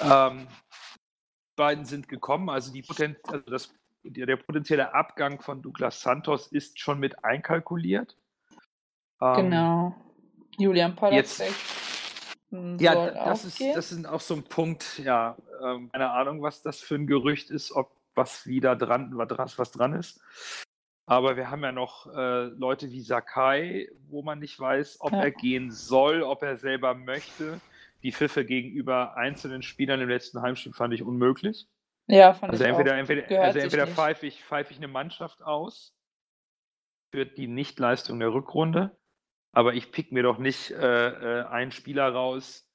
[0.00, 0.48] Ähm,
[1.54, 3.72] beiden sind gekommen, also, die Poten also das,
[4.02, 8.16] der, der potenzielle Abgang von Douglas Santos ist schon mit einkalkuliert.
[9.20, 9.94] Ähm, Genau.
[10.58, 11.52] Julian jetzt- Podolsek
[12.50, 13.74] hm, Ja, das ist, gehen.
[13.74, 17.50] das ist auch so ein Punkt, ja, ähm, keine Ahnung, was das für ein Gerücht
[17.50, 20.20] ist, ob was wieder dran, was, was dran ist.
[21.06, 25.22] Aber wir haben ja noch äh, Leute wie Sakai, wo man nicht weiß, ob Ja.
[25.24, 27.60] er gehen soll, ob er selber möchte.
[28.02, 31.66] Die Pfiffe gegenüber einzelnen Spielern im letzten Heimspiel fand ich unmöglich.
[32.06, 32.98] ja, fand Also ich entweder, auch.
[32.98, 35.92] entweder, Gehört also entweder pfeife ich, pfeife ich eine Mannschaft aus
[37.12, 38.96] für die Nichtleistung der Rückrunde,
[39.54, 42.68] aber ich pick mir doch nicht äh, äh, einen Spieler raus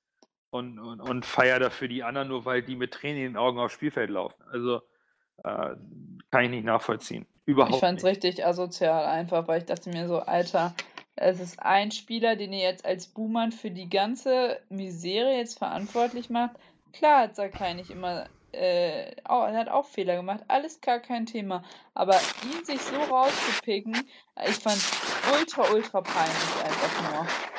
[0.50, 3.60] und, und, und feiere dafür die anderen, nur weil die mit Tränen in den Augen
[3.60, 4.42] aufs Spielfeld laufen.
[4.52, 4.82] Also
[5.44, 5.76] äh,
[6.32, 7.26] kann ich nicht nachvollziehen.
[7.46, 10.74] Überhaupt Ich fand es richtig asozial einfach, weil ich dachte mir so, Alter,
[11.16, 16.30] es ist ein Spieler, den ihr jetzt als Buhmann für die ganze Misere jetzt verantwortlich
[16.30, 16.56] macht.
[16.94, 21.26] Klar hat Sakai nicht immer, äh, auch, er hat auch Fehler gemacht, alles gar kein
[21.26, 21.64] Thema.
[21.94, 23.96] Aber ihn sich so rauszupicken,
[24.48, 24.82] ich fand
[25.34, 27.12] ultra, ultra peinlich einfach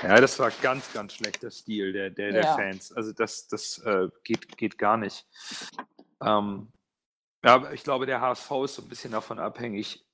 [0.03, 0.11] nur.
[0.11, 2.55] Ja, das war ganz, ganz schlechter Stil der, der, der Ja.
[2.55, 2.92] Fans.
[2.92, 5.26] Also das, das äh, geht, geht gar nicht.
[6.22, 6.68] Ähm,
[7.44, 10.05] ja, aber ich glaube, der HSV ist so ein bisschen davon abhängig,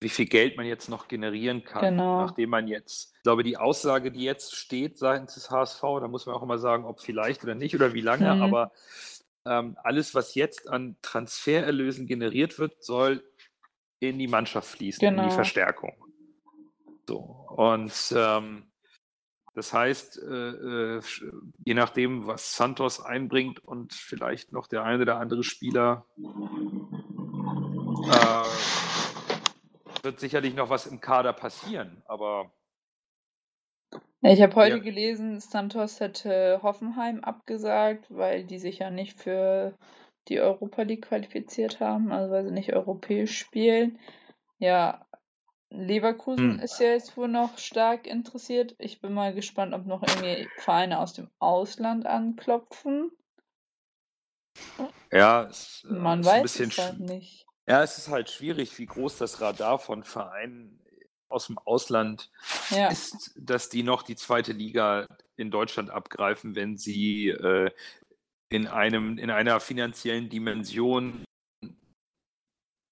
[0.00, 2.20] wie viel Geld man jetzt noch generieren kann, Genau.
[2.20, 6.26] nachdem man jetzt, ich glaube, die Aussage, die jetzt steht seitens des HSV, da muss
[6.26, 8.42] man auch immer sagen, ob vielleicht oder nicht oder wie lange, Mhm.
[8.42, 8.72] aber
[9.46, 13.22] ähm, alles, was jetzt an Transfererlösen generiert wird, soll
[14.00, 15.28] in die Mannschaft fließen, in Genau.
[15.28, 15.94] die Verstärkung.
[17.06, 18.66] So, und ähm,
[19.54, 21.00] das heißt, äh, äh,
[21.64, 26.06] je nachdem, was Santos einbringt und vielleicht noch der eine oder andere Spieler,
[28.10, 28.44] äh,
[30.02, 32.02] wird sicherlich noch was im Kader passieren.
[32.06, 32.52] Aber
[34.22, 34.82] ich habe heute Ja.
[34.82, 39.74] gelesen, Santos hätte Hoffenheim abgesagt, weil die sich ja nicht für
[40.28, 43.98] die Europa League qualifiziert haben, also weil sie nicht europäisch spielen.
[44.58, 45.06] Ja,
[45.70, 46.60] Leverkusen Hm.
[46.60, 48.74] ist ja jetzt wohl noch stark interessiert.
[48.78, 53.10] Ich bin mal gespannt, ob noch irgendwie Vereine aus dem Ausland anklopfen.
[55.12, 57.46] ja, es Man ist ein weiß bisschen es halt nicht.
[57.66, 60.83] Ja, es ist halt schwierig, wie groß das Radar von Vereinen
[61.34, 62.30] aus dem Ausland
[62.70, 67.70] Ja, ist, dass die noch die zweite Liga in Deutschland abgreifen, wenn sie äh,
[68.48, 71.24] in, einem, in einer finanziellen Dimension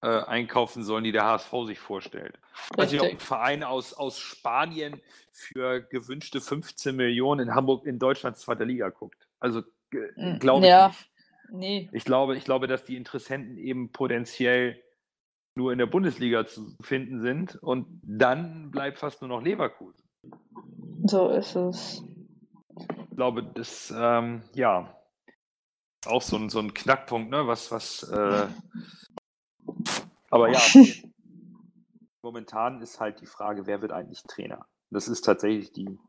[0.01, 2.37] äh, einkaufen sollen, die der HSV sich vorstellt.
[2.77, 3.19] Also ein.
[3.19, 5.01] Verein aus, aus Spanien
[5.31, 9.27] für gewünschte 15 Millionen in Hamburg in Deutschland zweiter Liga guckt.
[9.39, 9.63] Also
[10.15, 10.87] Mm, glaube ich ja.
[10.87, 11.09] nicht.
[11.49, 14.81] Nee, Ich glaube, ich glaube, dass die Interessenten eben potenziell
[15.55, 17.55] nur in der Bundesliga zu finden sind.
[17.55, 20.03] Und dann bleibt fast nur noch Leverkusen.
[21.05, 22.03] So ist es.
[22.77, 24.95] Ich glaube, das, ähm, ja,
[26.05, 27.47] auch so ein, so ein Knackpunkt, ne?
[27.47, 28.47] Was, was, äh,
[30.29, 30.59] aber ja,
[32.23, 34.65] momentan ist halt die Frage, wer wird eigentlich Trainer?
[34.89, 35.99] Das ist tatsächlich die.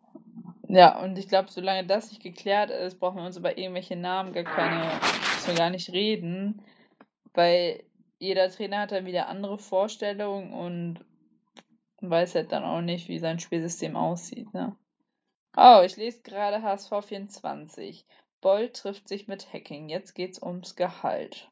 [0.68, 4.32] Ja, und ich glaube, solange das nicht geklärt ist, brauchen wir uns über irgendwelche Namen
[4.32, 4.84] gar keine,
[5.34, 6.62] müssen wir gar nicht reden,
[7.34, 7.84] weil
[8.24, 11.04] jeder Trainer hat dann wieder andere Vorstellungen und
[12.00, 14.52] weiß halt dann auch nicht, wie sein Spielsystem aussieht.
[14.54, 14.76] Ne?
[15.56, 18.06] Oh, ich lese gerade HSV 24.
[18.40, 19.88] Boll trifft sich mit Hacking.
[19.88, 21.50] Jetzt geht's ums Gehalt.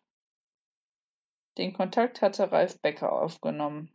[1.58, 3.90] Den Kontakt hatte Ralf Becker aufgenommen.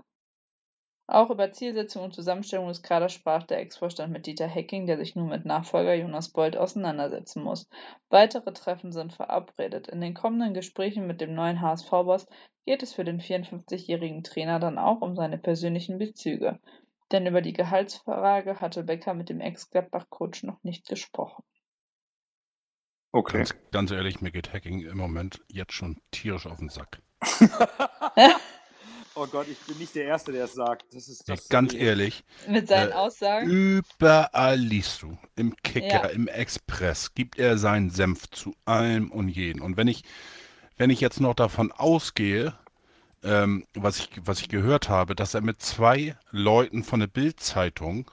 [1.09, 5.15] Auch über Zielsetzung und Zusammenstellung des Kaders sprach der Ex-Vorstand mit Dieter Hecking, der sich
[5.15, 7.69] nun mit Nachfolger Jonas Bold auseinandersetzen muss.
[8.09, 9.87] Weitere Treffen sind verabredet.
[9.87, 12.27] In den kommenden Gesprächen mit dem neuen HSV-Boss
[12.65, 16.59] geht es für den 54-jährigen Trainer dann auch um seine persönlichen Bezüge.
[17.13, 21.45] Denn über die Gehaltsfrage hatte Becker mit dem Ex-Gladbach-Coach noch nicht gesprochen.
[23.13, 23.37] Okay.
[23.37, 27.01] Ganz, ganz, ehrlich, mir geht Hacking im Moment jetzt schon tierisch auf den Sack.
[29.17, 30.85] oh Gott, ich bin nicht der Erste, der es sagt.
[30.93, 32.23] Das ist, das ganz ehrlich.
[32.47, 33.49] Mit seinen äh, Aussagen?
[33.49, 35.17] Überall liest du.
[35.35, 36.05] Im Kicker, ja.
[36.07, 39.61] im Express gibt er seinen Senf zu allem und jeden.
[39.61, 40.03] Und wenn ich,
[40.77, 42.53] wenn ich jetzt noch davon ausgehe,
[43.23, 48.09] ähm, was, ich, was ich gehört habe, dass er mit zwei Leuten von der Bild-Zeitung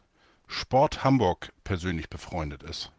[0.46, 2.92] Sport Hamburg persönlich befreundet ist.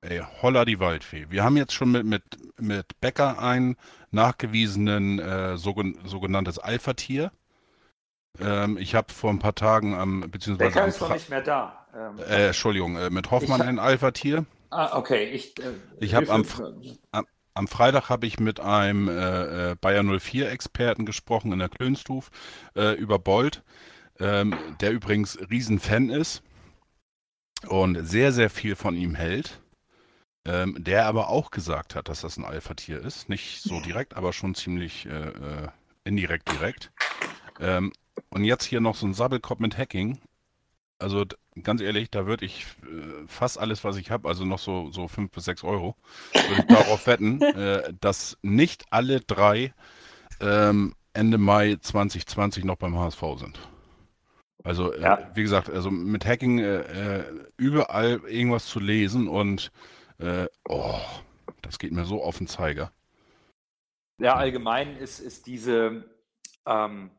[0.00, 1.26] Ey, holla die Waldfee.
[1.28, 2.22] Wir haben jetzt schon mit, mit,
[2.60, 3.76] mit Becker einen
[4.10, 7.32] nachgewiesenen äh, sogen, sogenanntes Alpha-Tier.
[8.40, 10.70] Ähm, ich habe vor ein paar Tagen am, beziehungsweise.
[10.70, 11.86] Becker ist noch nicht mehr da.
[11.94, 14.46] Ähm, äh, Entschuldigung, äh, mit Hoffmann ein Alpha-Tier.
[14.70, 15.24] Ah, okay.
[15.30, 16.44] Ich, äh, ich habe am,
[17.10, 22.30] am, am, Freitag habe ich mit einem äh, äh Bayer 04-Experten gesprochen in der Klönstuf
[22.74, 23.64] über Bolt,
[24.20, 26.42] ähm, der übrigens Riesenfan ist
[27.66, 29.60] und sehr, sehr viel von ihm hält
[30.48, 33.28] ähm, der aber auch gesagt hat, dass das ein Alpha-Tier ist.
[33.28, 35.68] Nicht so direkt, aber schon ziemlich äh, äh,
[36.04, 36.90] indirekt direkt.
[37.60, 37.92] Ähm,
[38.30, 40.18] und jetzt hier noch so ein Sabbelkopf mit Hacking.
[40.98, 41.26] Also
[41.62, 45.06] ganz ehrlich, da würde ich äh, fast alles, was ich habe, also noch so, so
[45.06, 45.96] 5 bis 6 Euro,
[46.32, 49.74] würde ich darauf wetten, äh, dass nicht alle drei
[50.40, 53.58] ähm, Ende Mai 2020 noch beim HSV sind.
[54.64, 55.30] Also, äh, ja.
[55.34, 57.24] wie gesagt, also mit Hacking äh,
[57.58, 59.70] überall irgendwas zu lesen und
[60.18, 61.00] äh, oh,
[61.62, 62.92] das geht mir so auf den Zeiger.
[64.20, 66.04] Ja, allgemein ist, ist diese
[66.66, 67.10] ähm,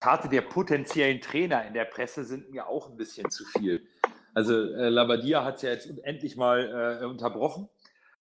[0.00, 3.86] Karte der potenziellen Trainer in der Presse sind mir auch ein bisschen zu viel.
[4.34, 7.68] Also äh, Labadia hat es ja jetzt endlich mal äh, unterbrochen,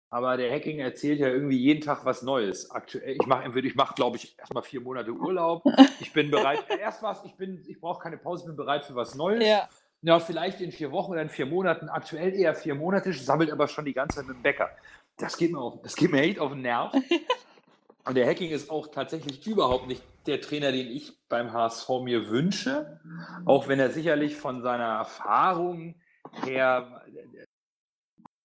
[0.10, 2.70] aber der Hacking erzählt ja irgendwie jeden Tag was Neues.
[2.72, 5.64] Aktuell, ich mache, ich mach, glaube ich, erstmal vier Monate Urlaub.
[6.00, 9.16] Ich bin bereit, erst was, ich bin, ich brauche keine Pause, bin bereit für was
[9.16, 9.48] Neues.
[9.48, 9.70] Ja
[10.02, 13.68] ja, vielleicht in vier Wochen oder in vier Monaten, aktuell eher vier Monate, sammelt aber
[13.68, 14.70] schon die ganze Zeit mit dem Bäcker.
[15.18, 16.94] Das geht mir, auf, das geht mir echt auf den Nerv.
[18.06, 22.30] Und der Hacking ist auch tatsächlich überhaupt nicht der Trainer, den ich beim HSV mir
[22.30, 23.00] wünsche,
[23.46, 25.96] auch wenn er sicherlich von seiner Erfahrung
[26.44, 27.04] her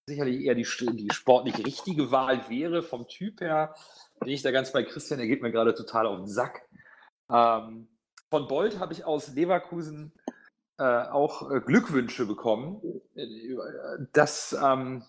[0.07, 2.83] sicherlich eher die, die sportlich richtige Wahl wäre.
[2.83, 3.75] Vom Typ her
[4.21, 6.69] bin ich da ganz bei Christian, der geht mir gerade total auf den Sack.
[7.31, 7.89] Ähm,
[8.31, 10.13] von Bolt habe ich aus Leverkusen
[10.79, 12.83] äh, auch äh, Glückwünsche bekommen.
[14.13, 15.05] Das, ähm,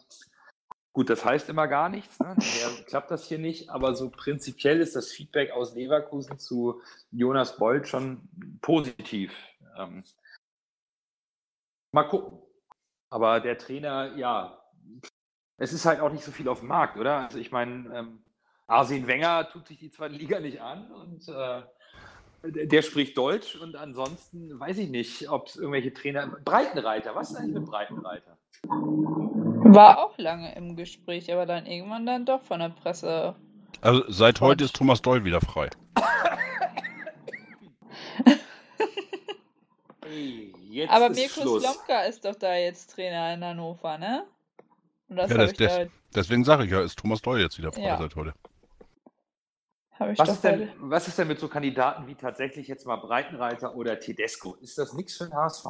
[0.94, 2.20] gut, das heißt immer gar nichts.
[2.20, 2.36] Ne?
[2.38, 7.58] Daher klappt das hier nicht, aber so prinzipiell ist das Feedback aus Leverkusen zu Jonas
[7.58, 8.30] Bold schon
[8.62, 9.34] positiv.
[9.78, 10.04] Ähm,
[11.92, 12.40] mal gucken.
[13.10, 14.62] Aber der Trainer, ja,
[15.58, 17.26] es ist halt auch nicht so viel auf dem Markt, oder?
[17.26, 18.24] Also ich meine, ähm,
[18.68, 21.64] Arsene Wenger tut sich die zweite Liga nicht an und äh,
[22.50, 26.28] der spricht Deutsch und ansonsten weiß ich nicht, ob es irgendwelche Trainer.
[26.46, 28.38] Breitenreiter, was ist eigentlich mit Breitenreiter?
[28.64, 33.36] War auch lange im Gespräch, aber dann irgendwann dann doch von der Presse.
[33.82, 35.70] Also seit heute ist Thomas Doll wieder frei.
[40.70, 44.26] Jetzt aber Mirko Slomka ist doch da jetzt Trainer in Hannover, ne?
[45.10, 47.98] Das ja, das, des, deswegen sage ich ja, ist Thomas Doll jetzt wieder frei ja.
[47.98, 48.34] seit heute.
[50.00, 54.00] Was ist, denn, was ist denn mit so Kandidaten wie tatsächlich jetzt mal Breitenreiter oder
[54.00, 54.56] Tedesco?
[54.62, 55.66] Ist das nichts für den HSV?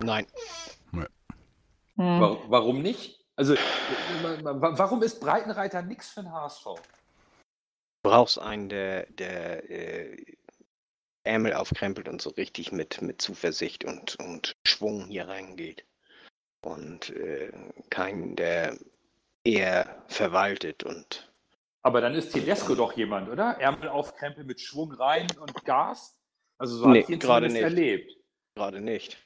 [0.00, 0.26] Nein.
[0.92, 1.06] Nee.
[1.96, 2.20] Hm.
[2.20, 3.24] Warum, warum nicht?
[3.36, 6.64] Also, warum ist Breitenreiter nichts für den HSV?
[6.64, 10.36] Du brauchst einen, der, der äh,
[11.24, 15.84] Ärmel aufkrempelt und so richtig mit, mit Zuversicht und, und Schwung hier reingeht.
[16.62, 17.52] Und äh,
[17.90, 18.76] keinen, der
[19.44, 21.27] eher verwaltet und
[21.82, 23.56] Aber dann ist Tedesco doch jemand, oder?
[23.58, 26.18] Ärmel aufkrempeln mit Schwung rein und Gas.
[26.58, 27.62] Also so Nee, ich ihn gerade nicht.
[27.62, 28.16] erlebt.
[28.56, 29.16] Gerade nicht.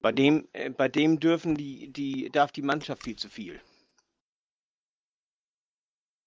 [0.00, 3.60] Bei dem, äh, bei dem dürfen die, die, darf die Mannschaft viel zu viel.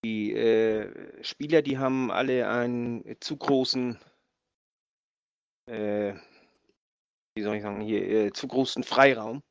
[0.04, 4.00] Die äh, Spieler, die haben alle einen zu großen,
[5.70, 6.14] äh,
[7.36, 9.44] wie soll ich sagen, hier, äh, zu großen Freiraum.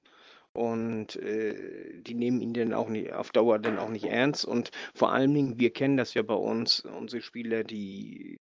[0.56, 4.46] Und äh, die nehmen ihn dann auch nicht, auf Dauer dann auch nicht ernst.
[4.46, 8.38] Und vor allen Dingen, wir kennen das ja bei uns, unsere Spieler, die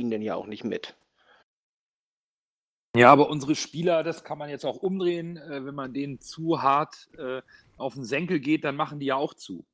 [0.00, 0.96] ziehen dann ja auch nicht mit.
[2.96, 5.36] Ja, aber unsere Spieler, das kann man jetzt auch umdrehen.
[5.36, 7.42] Äh, wenn man denen zu hart äh,
[7.76, 9.66] auf den Senkel geht, dann machen die ja auch zu.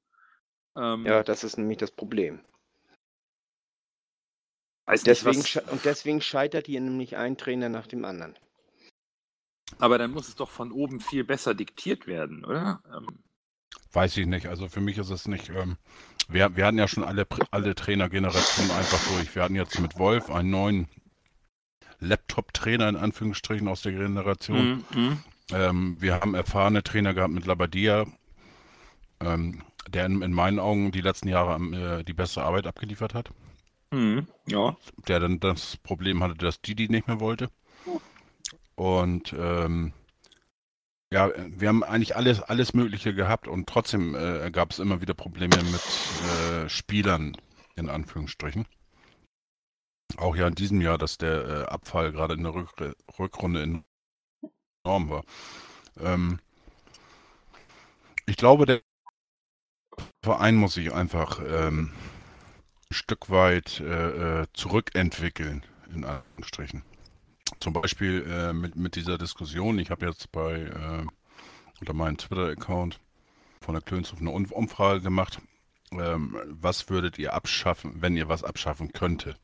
[0.77, 2.41] Ähm, Ja, das ist nämlich das Problem.
[4.89, 8.37] nicht, Deswegen, sche- und deswegen scheitert hier nämlich ein Trainer nach dem anderen.
[9.79, 12.81] Aber dann muss es doch von oben viel besser diktiert werden, oder?
[12.95, 13.19] Ähm,
[13.93, 14.47] Weiß ich nicht.
[14.47, 15.51] Also für mich ist es nicht.
[15.51, 15.77] Ähm,
[16.29, 19.35] wir, wir hatten ja schon alle, alle Trainergenerationen einfach durch.
[19.35, 20.89] Wir hatten jetzt mit Wolf einen neuen
[22.01, 24.85] Laptop-Trainer in Anführungsstrichen aus der Generation.
[24.95, 25.19] mhm.
[25.53, 28.07] Ähm, wir haben erfahrene Trainer gehabt mit Labadia,
[29.21, 33.31] ähm, der in, in meinen Augen die letzten Jahre äh, die beste Arbeit abgeliefert hat.
[33.93, 34.27] Mhm.
[34.47, 34.77] Ja.
[35.07, 37.51] Der dann das Problem hatte, dass Didi nicht mehr wollte.
[38.77, 39.93] Und ähm,
[41.13, 45.15] ja, wir haben eigentlich alles, alles Mögliche gehabt und trotzdem äh, gab es immer wieder
[45.15, 45.81] Probleme mit
[46.65, 47.37] äh, Spielern,
[47.77, 48.67] in Anführungsstrichen.
[50.17, 55.11] Auch ja in diesem Jahr, dass der äh, Abfall gerade in der Rück Rückrunde enorm
[55.11, 55.25] war.
[56.01, 56.41] Ähm,
[58.27, 58.81] ich glaube, der
[60.25, 61.93] Verein muss sich einfach ähm,
[62.91, 65.65] ein Stück weit äh, äh, zurückentwickeln,
[65.95, 66.83] in Anführungsstrichen.
[67.61, 71.07] Zum Beispiel äh, mit, mit dieser Diskussion, ich habe jetzt bei äh,
[71.81, 73.01] unter meinem Twitter-Account
[73.61, 75.41] von der Klönshof eine Um- Umfrage gemacht.
[75.93, 79.39] Ähm, was würdet ihr abschaffen, wenn ihr was abschaffen könntet?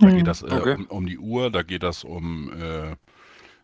[0.00, 0.16] Da Mhm.
[0.16, 0.76] geht das äh, Okay.
[0.76, 2.96] um, um die Uhr, da geht das um äh,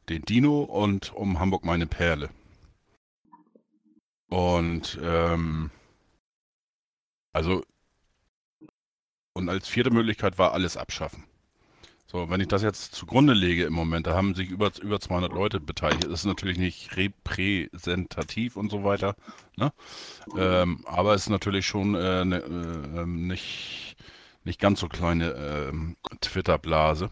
[0.08, 2.30] den Dino und um Hamburg meine Perle.
[4.30, 5.70] Und ähm,
[7.32, 7.62] also
[9.32, 11.24] und als vierte Möglichkeit war alles abschaffen.
[12.10, 15.32] So, wenn ich das jetzt zugrunde lege im Moment, da haben sich über, über 200
[15.32, 16.06] Leute beteiligt.
[16.06, 19.14] Das ist natürlich nicht repräsentativ und so weiter.
[19.56, 19.72] Ne?
[20.36, 23.96] Ähm, aber es ist natürlich schon äh, ne, äh, ähm, nicht,
[24.42, 27.10] nicht ganz so kleine ähm, Twitter-Blase.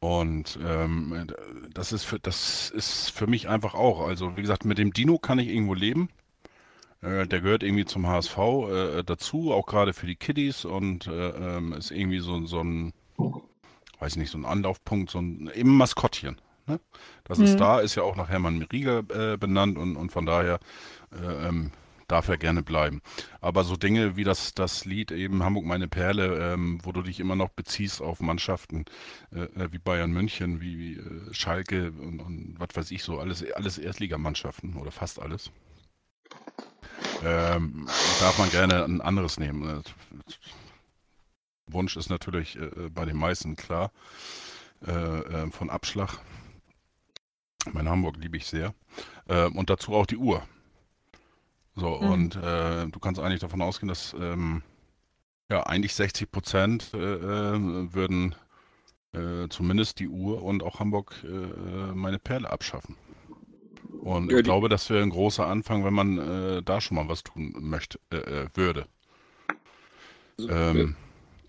[0.00, 1.26] Und ähm,
[1.74, 4.00] das ist für das ist für mich einfach auch.
[4.00, 6.08] Also wie gesagt, mit dem Dino kann ich irgendwo leben.
[7.02, 11.28] Äh, der gehört irgendwie zum HSV äh, dazu, auch gerade für die Kiddies und äh,
[11.28, 12.92] ähm, ist irgendwie so, so ein,
[14.02, 16.40] weiß nicht, so ein Anlaufpunkt, so ein eben Maskottchen.
[16.66, 16.80] Ne?
[17.24, 17.56] Das ist Mhm.
[17.58, 20.58] da, ist ja auch nach Hermann Rieger äh, benannt und, und von daher
[21.12, 21.70] äh, ähm,
[22.08, 23.00] darf er gerne bleiben.
[23.40, 27.20] Aber so Dinge wie das, das Lied eben Hamburg meine Perle, ähm, wo du dich
[27.20, 28.84] immer noch beziehst auf Mannschaften
[29.32, 33.18] äh, äh, wie Bayern München, wie, wie äh, Schalke und, und was weiß ich so,
[33.20, 35.52] alles, alles Erstligamannschaften oder fast alles.
[37.24, 37.86] Ähm,
[38.20, 39.82] darf man gerne ein anderes nehmen.
[41.72, 43.92] Äh, Wunsch ist natürlich äh, bei den meisten klar
[44.86, 46.18] äh, äh, von Abschlag.
[47.72, 48.74] Mein Hamburg liebe ich sehr.
[49.28, 50.42] Äh, und dazu auch die Uhr.
[51.76, 52.12] So, Mhm.
[52.12, 54.62] und äh, du kannst eigentlich davon ausgehen, dass ähm,
[55.50, 58.34] ja eigentlich 60 Prozent äh, äh, würden
[59.12, 62.96] äh, zumindest die Uhr und auch Hamburg äh, äh, meine Perle abschaffen.
[64.02, 67.08] Und Ja, ich glaube, das wäre ein großer Anfang, wenn man äh, da schon mal
[67.08, 68.86] was tun möchte, äh, äh, würde.
[70.48, 70.96] Ähm,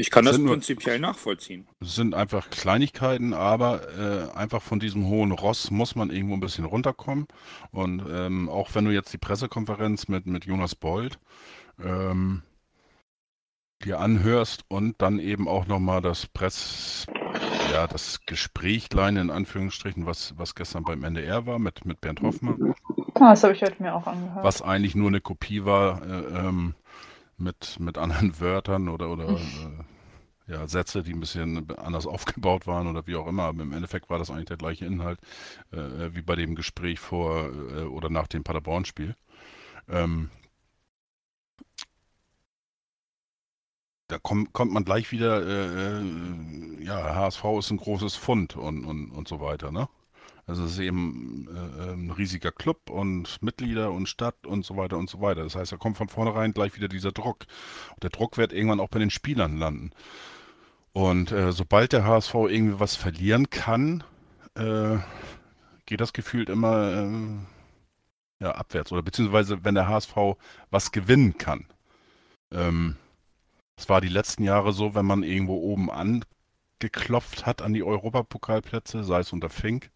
[0.03, 1.67] ich kann das nur- prinzipiell nachvollziehen.
[1.81, 6.39] es sind einfach Kleinigkeiten, aber äh, einfach von diesem hohen Ross muss man irgendwo ein
[6.39, 7.25] bisschen runterkommen.
[7.71, 11.19] Und ähm, auch wenn du jetzt die Pressekonferenz mit, mit Jonas Bold
[11.83, 12.41] ähm,
[13.83, 17.05] dir anhörst und dann eben auch nochmal das Press,
[17.71, 22.75] ja, das Gesprächlein in Anführungsstrichen, was, was gestern beim NDR war mit, mit Bernd Hoffmann,
[23.15, 24.43] Ah, das habe ich heute mir auch angehört.
[24.43, 26.75] was eigentlich nur eine Kopie war äh, ähm,
[27.37, 29.37] mit, mit anderen Wörtern oder, oder äh,
[30.47, 33.43] ja, Sätze, die ein bisschen anders aufgebaut waren oder wie auch immer.
[33.43, 35.19] Aber im Endeffekt war das eigentlich der gleiche Inhalt
[35.71, 39.15] äh, wie bei dem Gespräch vor äh, oder nach dem Paderborn-Spiel.
[39.89, 40.29] Ähm,
[44.07, 48.85] da kommt, kommt man gleich wieder, äh, äh, ja, HSV ist ein großes Fund und,
[48.85, 49.87] und, und so weiter, ne?
[50.45, 54.97] Also es ist eben äh, ein riesiger Club und Mitglieder und Stadt und so weiter
[54.97, 55.43] und so weiter.
[55.43, 57.45] Das heißt, da kommt von vornherein gleich wieder dieser Druck.
[57.93, 59.91] Und der Druck wird irgendwann auch bei den Spielern landen.
[60.93, 64.03] Und äh, sobald der HSV irgendwie was verlieren kann,
[64.55, 64.97] äh,
[65.85, 68.91] geht das gefühlt immer äh, ja, abwärts.
[68.91, 70.15] Oder beziehungsweise wenn der HSV
[70.69, 71.65] was gewinnen kann.
[72.51, 72.95] Ähm,
[73.87, 79.19] war die letzten Jahre so, wenn man irgendwo oben angeklopft hat an die Europapokalplätze, sei
[79.19, 79.89] es unter Fink,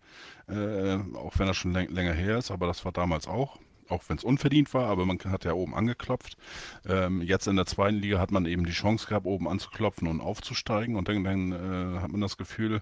[0.48, 3.60] äh, auch wenn das schon länger her ist, aber das war damals auch
[3.90, 6.38] auch wenn es unverdient war, aber man hat ja oben angeklopft.
[6.86, 10.22] Ähm, jetzt in der zweiten Liga hat man eben die Chance gehabt, oben anzuklopfen und
[10.22, 10.96] aufzusteigen.
[10.96, 12.82] Und dann, dann äh, hat man das Gefühl,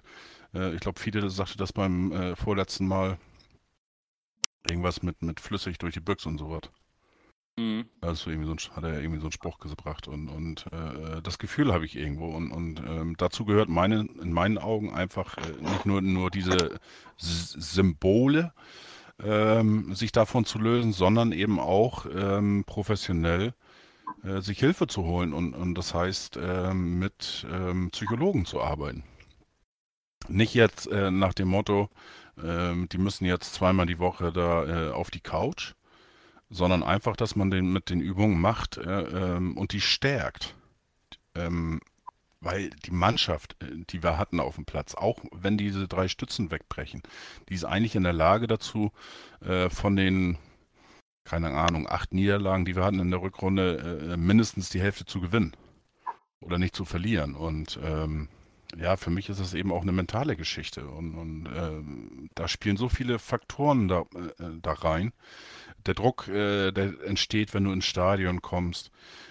[0.54, 3.18] äh, ich glaube, viele sagte das beim äh, vorletzten Mal,
[4.68, 6.62] irgendwas mit, mit flüssig durch die Büchse und sowas.
[7.58, 7.86] Mhm.
[8.02, 11.38] Also irgendwie so ein, hat er irgendwie so einen Spruch gebracht und, und äh, das
[11.38, 15.62] Gefühl habe ich irgendwo und, und ähm, dazu gehört meine, in meinen Augen einfach äh,
[15.62, 16.78] nicht nur, nur diese
[17.18, 18.52] S Symbole,
[19.22, 23.54] ähm, sich davon zu lösen, sondern eben auch ähm, professionell
[24.22, 29.04] äh, sich Hilfe zu holen und, und das heißt ähm, mit ähm, Psychologen zu arbeiten.
[30.28, 31.88] Nicht jetzt äh, nach dem Motto,
[32.42, 35.74] ähm, die müssen jetzt zweimal die Woche da äh, auf die Couch,
[36.50, 40.54] sondern einfach, dass man den mit den Übungen macht äh, ähm, und die stärkt.
[42.40, 46.50] Weil die Mannschaft, äh, die wir hatten auf dem Platz, auch wenn diese drei Stützen
[46.50, 47.02] wegbrechen,
[47.48, 48.92] die ist eigentlich in der Lage dazu,
[49.40, 50.38] äh, von den,
[51.24, 55.20] keine Ahnung, acht Niederlagen, die wir hatten in der Rückrunde, äh, mindestens die Hälfte zu
[55.20, 55.56] gewinnen
[56.40, 57.34] oder nicht zu verlieren.
[57.34, 58.28] Und ähm,
[58.76, 60.86] ja, für mich ist es eben auch eine mentale Geschichte.
[60.88, 64.04] Und, und äh, da spielen so viele Faktoren da,
[64.60, 65.12] da rein.
[65.86, 68.90] Der Druck, der entsteht, wenn du ins Stadion kommst.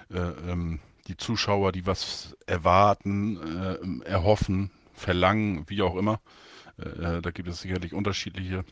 [0.09, 6.19] Äh, ähm, die Zuschauer, die was erwarten, äh, erhoffen, verlangen, wie auch immer.
[6.77, 8.65] Äh, da gibt es sicherlich unterschiedliche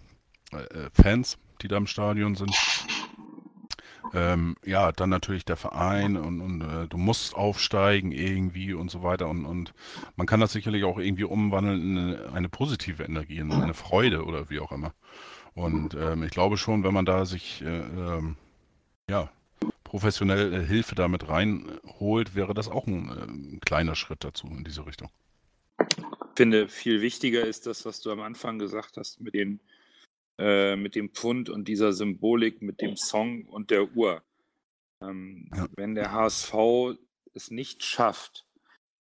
[0.52, 2.56] äh, Fans, die da im Stadion sind.
[4.14, 9.02] Ähm, ja, dann natürlich der Verein und, und äh, du musst aufsteigen irgendwie und so
[9.02, 9.74] weiter und, und
[10.16, 14.26] man kann das sicherlich auch irgendwie umwandeln in eine, eine positive Energie, in eine Freude
[14.26, 14.94] oder wie auch immer.
[15.56, 18.36] Und ähm, ich glaube schon, wenn man da sich äh, ähm,
[19.10, 19.30] ja,
[19.94, 24.88] professionelle Hilfe damit reinholt, wäre das auch ein, äh, ein kleiner Schritt dazu in diese
[24.88, 25.12] Richtung.
[25.78, 29.60] Ich finde, viel wichtiger ist das, was du am Anfang gesagt hast, mit, den,
[30.40, 34.24] äh, mit dem Pfund und dieser Symbolik, mit dem Song und der Uhr.
[35.00, 35.68] Ähm, ja.
[35.76, 36.98] Wenn der HSV
[37.36, 38.48] es nicht schafft,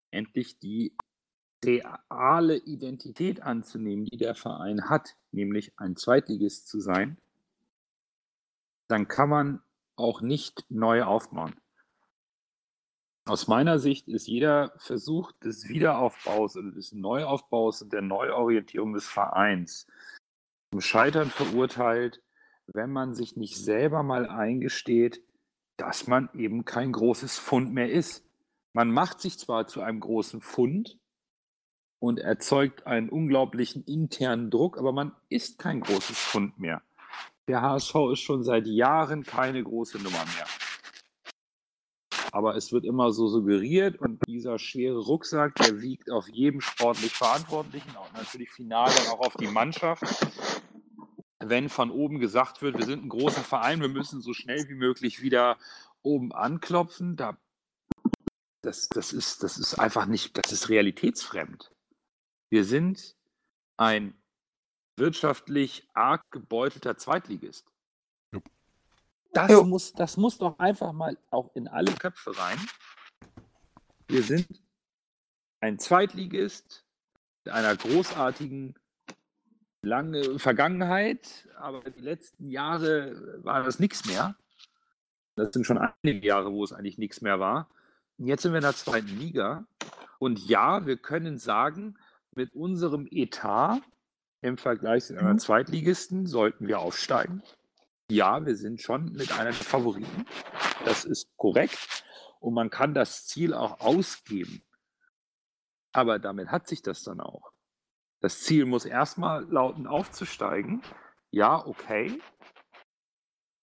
[0.09, 0.95] endlich die
[1.63, 7.19] reale Identität anzunehmen, die der Verein hat, nämlich ein Zweitligist zu sein,
[8.87, 9.61] dann kann man
[9.99, 11.55] auch nicht neu aufbauen.
[13.25, 19.07] Aus meiner Sicht ist jeder Versuch des Wiederaufbaus oder des Neuaufbaus und der Neuorientierung des
[19.07, 19.85] Vereins
[20.71, 22.23] zum Scheitern verurteilt,
[22.67, 25.23] wenn man sich nicht selber mal eingesteht,
[25.77, 28.25] dass man eben kein großes Fund mehr ist.
[28.73, 30.99] Man macht sich zwar zu einem großen Fund
[31.99, 36.81] und erzeugt einen unglaublichen internen Druck, aber man ist kein großes Fund mehr.
[37.49, 40.45] Der HSV ist schon seit Jahren keine große Nummer mehr.
[42.31, 47.11] Aber es wird immer so suggeriert und dieser schwere Rucksack, der wiegt auf jedem sportlich
[47.11, 50.03] Verantwortlichen und natürlich final dann auch auf die Mannschaft.
[51.39, 54.75] Wenn von oben gesagt wird, wir sind ein großer Verein, wir müssen so schnell wie
[54.75, 55.57] möglich wieder
[56.03, 57.35] oben anklopfen, da,
[58.61, 61.73] das, das, ist, das ist einfach nicht, das ist realitätsfremd.
[62.51, 63.15] Wir sind
[63.75, 64.18] ein
[64.99, 67.65] wirtschaftlich arg gebeutelter Zweitligist.
[69.33, 69.63] Das, jo.
[69.63, 72.57] muss, das muss doch einfach mal auch in alle Köpfe rein.
[74.07, 74.47] Wir sind
[75.61, 76.85] ein Zweitligist
[77.43, 78.75] mit einer großartigen
[79.81, 84.35] lange Vergangenheit, aber die letzten Jahre war das nichts mehr.
[85.35, 87.69] Das sind schon einige Jahre, wo es eigentlich nichts mehr war.
[88.17, 89.65] Und jetzt sind wir in der zweiten Liga.
[90.17, 91.97] Und ja, wir können sagen,
[92.35, 93.81] mit unserem Etat
[94.41, 95.39] im Vergleich zu anderen mhm.
[95.39, 97.43] Zweitligisten sollten wir aufsteigen.
[98.09, 100.25] Ja, wir sind schon mit einer der Favoriten.
[100.85, 102.03] Das ist korrekt.
[102.39, 104.63] Und man kann das Ziel auch ausgeben.
[105.91, 107.51] Aber damit hat sich das dann auch.
[108.21, 110.81] Das Ziel muss erstmal lauten, aufzusteigen.
[111.31, 112.19] Ja, okay.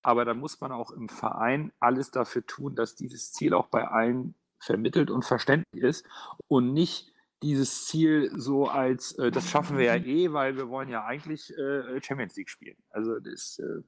[0.02, 3.88] Aber dann muss man auch im Verein alles dafür tun, dass dieses Ziel auch bei
[3.88, 6.06] allen vermittelt und verständlich ist
[6.48, 7.12] und nicht
[7.42, 11.50] dieses Ziel so als, äh, das schaffen wir ja eh, weil wir wollen ja eigentlich
[11.56, 12.76] äh, Champions League spielen.
[12.90, 13.82] Also das, äh,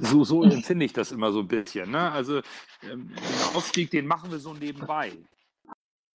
[0.00, 1.90] so, so empfinde ich das immer so ein bisschen.
[1.90, 2.10] Ne?
[2.10, 2.42] Also
[2.82, 5.12] ähm, den Aufstieg, den machen wir so nebenbei.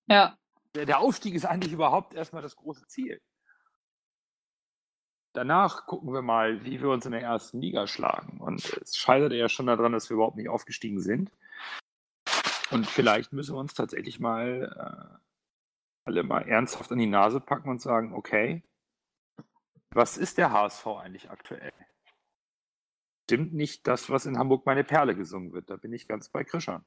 [0.07, 0.37] Ja.
[0.73, 3.21] Der, der Aufstieg ist eigentlich überhaupt erstmal das große Ziel.
[5.31, 8.39] Danach gucken wir mal, wie wir uns in der ersten Liga schlagen.
[8.39, 11.31] Und es scheitert ja schon daran, dass wir überhaupt nicht aufgestiegen sind.
[12.71, 15.25] Und vielleicht müssen wir uns tatsächlich mal äh,
[16.05, 18.63] alle mal ernsthaft an die Nase packen und sagen, okay,
[19.89, 21.73] was ist der HSV eigentlich aktuell?
[23.23, 25.69] Stimmt nicht das, was in Hamburg meine Perle gesungen wird.
[25.69, 26.85] Da bin ich ganz bei Krischern.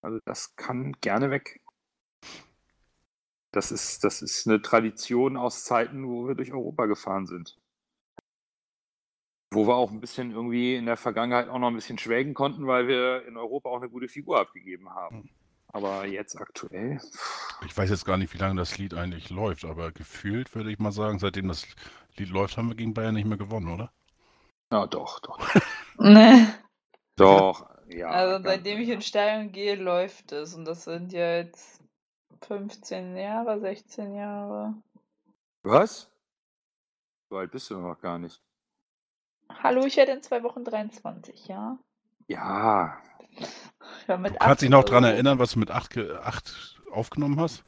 [0.00, 1.60] Also das kann gerne weg.
[3.52, 7.60] Das ist, das ist eine Tradition aus Zeiten, wo wir durch Europa gefahren sind.
[9.52, 12.66] Wo wir auch ein bisschen irgendwie in der Vergangenheit auch noch ein bisschen schwelgen konnten,
[12.66, 15.28] weil wir in Europa auch eine gute Figur abgegeben haben.
[15.68, 17.00] Aber jetzt aktuell.
[17.66, 20.78] Ich weiß jetzt gar nicht, wie lange das Lied eigentlich läuft, aber gefühlt würde ich
[20.78, 21.66] mal sagen, seitdem das
[22.16, 23.92] Lied läuft, haben wir gegen Bayern nicht mehr gewonnen, oder?
[24.72, 25.38] Ja, doch, doch.
[25.98, 26.46] Nee.
[27.16, 28.08] Doch, ja.
[28.08, 30.54] Also seitdem ich in Stadion gehe, läuft es.
[30.54, 31.80] Und das sind ja jetzt
[32.42, 34.74] 15 Jahre, 16 Jahre.
[35.62, 36.10] Was?
[37.30, 38.42] So alt bist du noch gar nicht.
[39.50, 41.78] Hallo, ich werde in zwei Wochen 23, ja?
[42.28, 43.00] Ja,
[44.08, 45.10] Ja, mit Du kannst dich noch acht dran so.
[45.10, 47.64] erinnern, was du mit 8 acht aufgenommen hast?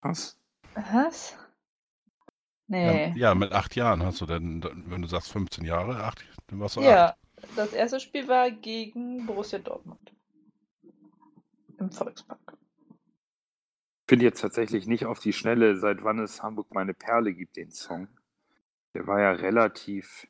[0.00, 0.38] was?
[0.74, 1.36] Was?
[2.66, 3.08] Nee.
[3.10, 6.24] Ja, ja, mit 8 Jahren hast du dann, dann, wenn du sagst 15 Jahre, 8,
[6.48, 7.16] dann warst du Ja, 8.
[7.56, 10.12] das erste Spiel war gegen Borussia Dortmund.
[11.78, 12.56] Im Volkspark.
[14.04, 17.56] Ich finde jetzt tatsächlich nicht auf die Schnelle, seit wann es Hamburg meine Perle gibt,
[17.56, 18.08] den Song.
[18.94, 20.26] Der war ja relativ,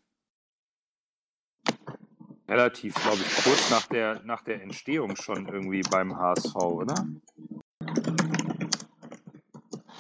[2.52, 7.06] relativ, glaube ich, kurz nach der, nach der Entstehung schon irgendwie beim HSV, oder?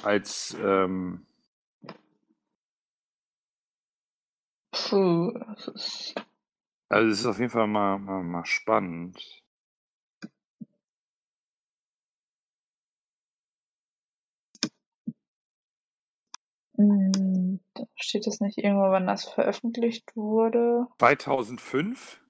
[0.02, 1.26] Als, ähm,
[4.70, 6.14] Puh, das ist.
[6.90, 9.42] also es ist auf jeden Fall mal, mal, mal spannend.
[16.76, 20.86] Hm, da steht es nicht irgendwo, wann das veröffentlicht wurde.
[20.98, 22.21] 2005?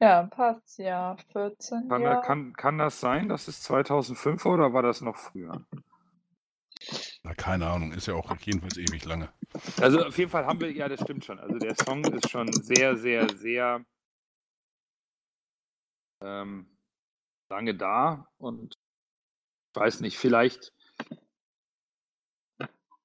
[0.00, 1.16] Ja, passt, ja.
[1.32, 2.22] 14 Kann, Jahre.
[2.22, 5.64] kann, kann das sein, dass es 2005 war oder war das noch früher?
[7.22, 9.32] Na, keine Ahnung, ist ja auch jedenfalls ewig lange.
[9.80, 11.38] Also auf jeden Fall haben wir, ja, das stimmt schon.
[11.38, 13.84] Also der Song ist schon sehr, sehr, sehr
[16.20, 16.66] ähm,
[17.48, 20.72] lange da und ich weiß nicht, vielleicht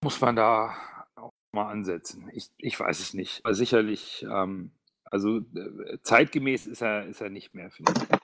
[0.01, 0.75] muss man da
[1.15, 2.29] auch mal ansetzen.
[2.33, 3.45] Ich, ich weiß es nicht.
[3.45, 4.71] Aber sicherlich, ähm,
[5.11, 8.19] also äh, zeitgemäß ist er, ist er nicht mehr, finde ich.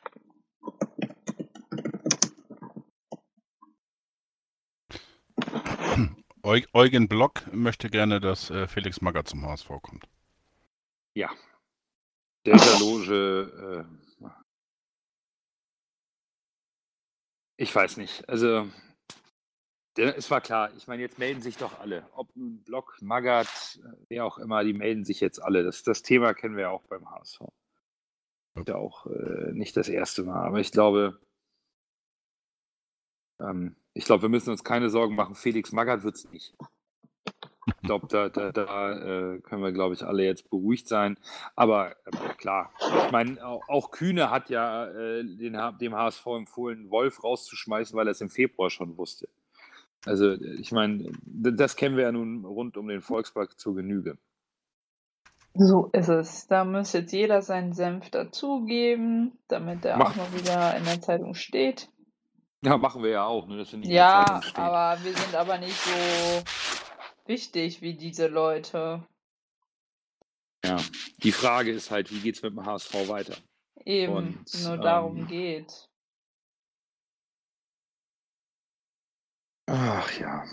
[6.43, 10.05] Eu Eugen Block möchte gerne, dass äh, Felix Magath zum HSV kommt.
[11.15, 11.31] Ja.
[12.45, 13.88] Delta Loge,
[14.21, 14.27] äh,
[17.57, 18.29] ich weiß nicht.
[18.29, 18.69] Also,
[19.98, 20.72] es war klar.
[20.78, 22.08] Ich meine, jetzt melden sich doch alle.
[22.16, 25.64] Ob ein Block, Magath, äh, wer auch immer, die melden sich jetzt alle.
[25.64, 27.41] Das, das Thema kennen wir ja auch beim HSV.
[28.56, 30.46] Ist ja auch äh, nicht das erste Mal.
[30.46, 31.20] Aber ich glaube,
[33.39, 35.36] ähm, ich glaube, wir müssen uns keine Sorgen machen.
[35.36, 36.56] Felix Magath wird es nicht.
[37.68, 38.91] Ich glaube, da, da, da
[39.34, 41.18] äh, können wir, glaube ich, alle jetzt beruhigt sein.
[41.56, 46.91] Aber äh, klar, ich meine, auch, auch Kühne hat ja äh, den, dem HSV empfohlen,
[46.91, 49.28] Wolf rauszuschmeißen, weil er es im Februar schon wusste.
[50.06, 54.18] Also, ich meine, das kennen wir ja nun rund um den Volkspark zur Genüge.
[55.56, 56.47] So ist es.
[56.47, 61.01] Da muss jetzt jeder seinen Senf dazugeben, damit er Mach- auch mal wieder in der
[61.01, 61.89] Zeitung steht.
[62.62, 63.58] Ja, machen wir ja auch, ne?
[63.58, 64.64] dass wir nicht in der Ja, Zeitung stehen.
[64.64, 66.43] aber wir sind aber nicht so
[67.26, 69.03] wichtig wie diese Leute.
[70.66, 70.78] Ja.
[71.24, 73.36] Die Frage ist halt, wie geht es mit dem HSV weiter?
[73.86, 75.89] Eben, Und, nur darum ähm, geht.
[79.78, 80.43] Ach ja.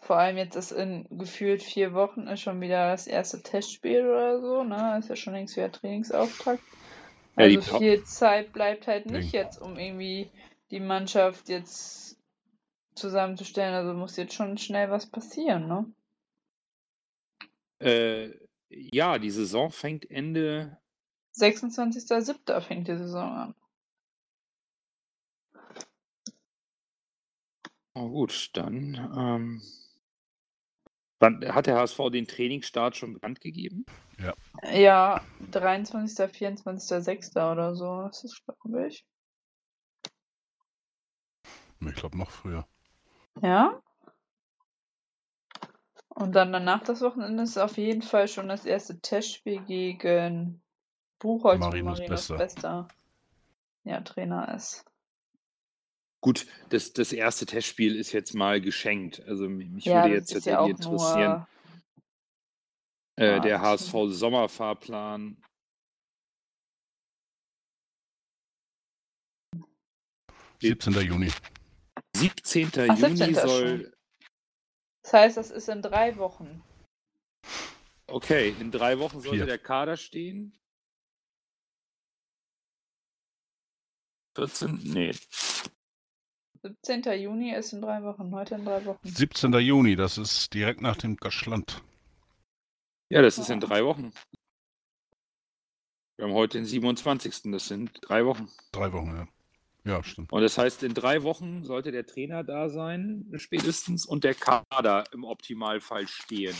[0.00, 4.40] Vor allem jetzt ist in gefühlt vier Wochen ist schon wieder das erste Testspiel oder
[4.40, 4.98] so, ne?
[4.98, 6.62] Ist ja schon längst wieder Trainingsauftakt.
[7.36, 10.30] Ja, Also Pa- viel Zeit bleibt halt nicht jetzt, um irgendwie
[10.70, 12.18] die Mannschaft jetzt
[12.94, 13.74] zusammenzustellen.
[13.74, 15.86] Also muss jetzt schon schnell was passieren, ne?
[17.80, 18.30] Äh,
[18.68, 20.78] ja, die Saison fängt Ende
[21.36, 22.60] 26.07.
[22.60, 23.54] fängt die Saison an.
[27.94, 28.94] Oh, gut, dann.
[29.16, 29.62] Ähm,
[31.20, 33.86] wann, hat der HSV den Trainingsstart schon bekannt gegeben?
[34.72, 35.20] Ja,
[35.50, 38.02] 23., 24., oder so.
[38.02, 39.04] Das ist, glaube ich.
[41.80, 42.66] Ich glaube noch früher.
[43.42, 43.80] Ja.
[46.08, 50.62] Und dann danach das Wochenende ist auf jeden Fall schon das erste Testspiel gegen
[51.18, 52.36] Buchholz, wo Marinus Marinus Bester.
[52.36, 52.88] Bester
[53.84, 54.84] ja, Trainer ist.
[56.24, 59.20] Gut, das, das erste Testspiel ist jetzt mal geschenkt.
[59.26, 61.46] Also mich ja, würde jetzt ist ja auch tatsächlich interessieren,
[63.18, 63.28] nur.
[63.28, 65.36] äh, Ah, der HSV Sommerfahrplan.
[70.62, 70.94] Die- 17.
[71.02, 71.30] Juni.
[72.16, 72.68] 17.
[72.88, 73.34] Ach, Juni 17.
[73.34, 73.94] soll.
[75.02, 76.64] Das heißt, das ist in drei Wochen.
[78.06, 79.44] Okay, in drei Wochen sollte Vier.
[79.46, 80.58] der Kader stehen.
[84.36, 84.80] 14?
[84.84, 85.12] Nee.
[86.64, 87.02] 17.
[87.20, 88.98] Juni ist in drei Wochen, heute in drei Wochen.
[89.02, 89.52] 17.
[89.52, 91.82] Juni, das ist direkt nach dem Gaschland.
[93.10, 94.12] Ja, das ist in drei Wochen.
[96.16, 97.52] Wir haben heute den 27.
[97.52, 98.48] Das sind drei Wochen.
[98.72, 99.28] Drei Wochen, ja.
[99.86, 100.32] Ja, stimmt.
[100.32, 105.04] Und das heißt, in drei Wochen sollte der Trainer da sein, spätestens, und der Kader
[105.12, 106.56] im Optimalfall stehen.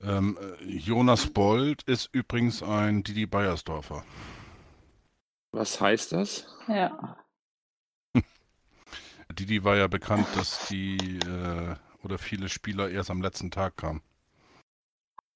[0.00, 4.04] Ähm, äh, Jonas Bold ist übrigens ein Didi Beiersdorfer.
[5.52, 6.48] Was heißt das?
[6.66, 7.16] Ja.
[9.32, 11.74] Didi war ja bekannt, dass die äh,
[12.04, 14.02] oder viele Spieler erst am letzten Tag kamen.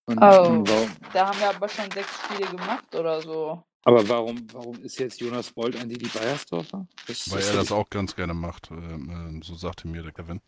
[0.07, 0.65] Und Oh.
[1.13, 3.63] Da haben wir aber schon sechs Spiele gemacht oder so.
[3.85, 6.87] aber warum, warum ist jetzt Jonas Bold ein Didi Beiersdorfer?
[7.07, 8.71] Das, Weil er das auch ganz gerne macht.
[8.71, 10.41] Ähm, ähm, so sagte mir der Kevin.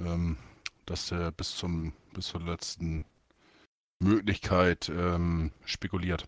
[0.00, 0.36] Ähm,
[0.86, 3.04] dass er bis zum bis zur letzten
[4.00, 6.26] Möglichkeit ähm, spekuliert.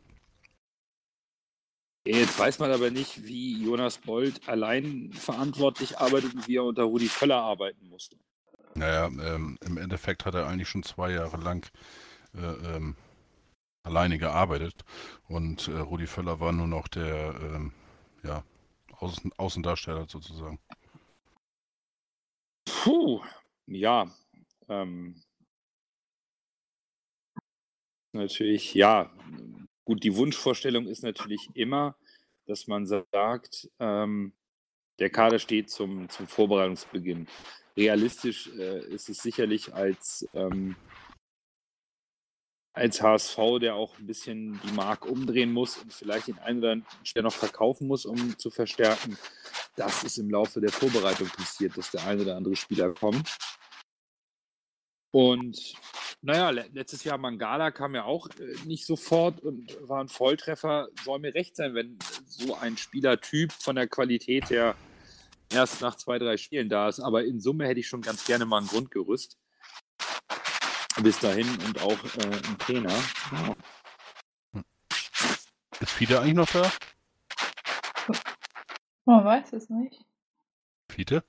[2.05, 6.85] Jetzt weiß man aber nicht, wie Jonas Bold allein verantwortlich arbeitet und wie er unter
[6.85, 8.17] Rudi Völler arbeiten musste.
[8.75, 11.71] Naja, ähm, im Endeffekt hat er eigentlich schon zwei Jahre lang
[12.35, 12.97] äh, ähm,
[13.83, 14.85] alleine gearbeitet
[15.29, 17.73] und äh, Rudi Völler war nur noch der ähm,
[18.23, 18.45] ja,
[18.93, 20.59] Außen, Außendarsteller sozusagen.
[22.65, 23.23] Puh,
[23.67, 24.11] ja.
[24.69, 25.21] Ähm,
[28.13, 29.11] natürlich, ja.
[29.85, 31.97] Gut, die Wunschvorstellung ist natürlich immer,
[32.47, 34.33] dass man sagt, ähm,
[34.99, 37.27] der Kader steht zum, zum Vorbereitungsbeginn.
[37.77, 40.77] Realistisch äh, ist es sicherlich als, ähm,
[42.75, 46.73] als HSV, der auch ein bisschen die Mark umdrehen muss und vielleicht den einen oder
[46.73, 49.17] anderen Spieler noch verkaufen muss, um zu verstärken.
[49.77, 53.37] Das ist im Laufe der Vorbereitung passiert, dass der eine oder andere Spieler kommt.
[55.13, 55.75] Und
[56.23, 60.89] naja, le letztes Jahr Mangala kam ja auch äh, nicht sofort und war ein Volltreffer.
[61.05, 64.75] Soll mir recht sein, wenn so ein Spielertyp von der Qualität her
[65.51, 67.01] erst nach zwei, drei Spielen da ist.
[67.01, 69.39] Aber in Summe hätte ich schon ganz gerne mal ein Grundgerüst.
[71.03, 72.93] Bis dahin und auch äh, ein Trainer.
[72.93, 74.63] Ja.
[75.81, 76.71] Ist Fiete eigentlich noch da?
[79.07, 80.05] Man weiß es nicht.
[80.91, 81.25] Fiete?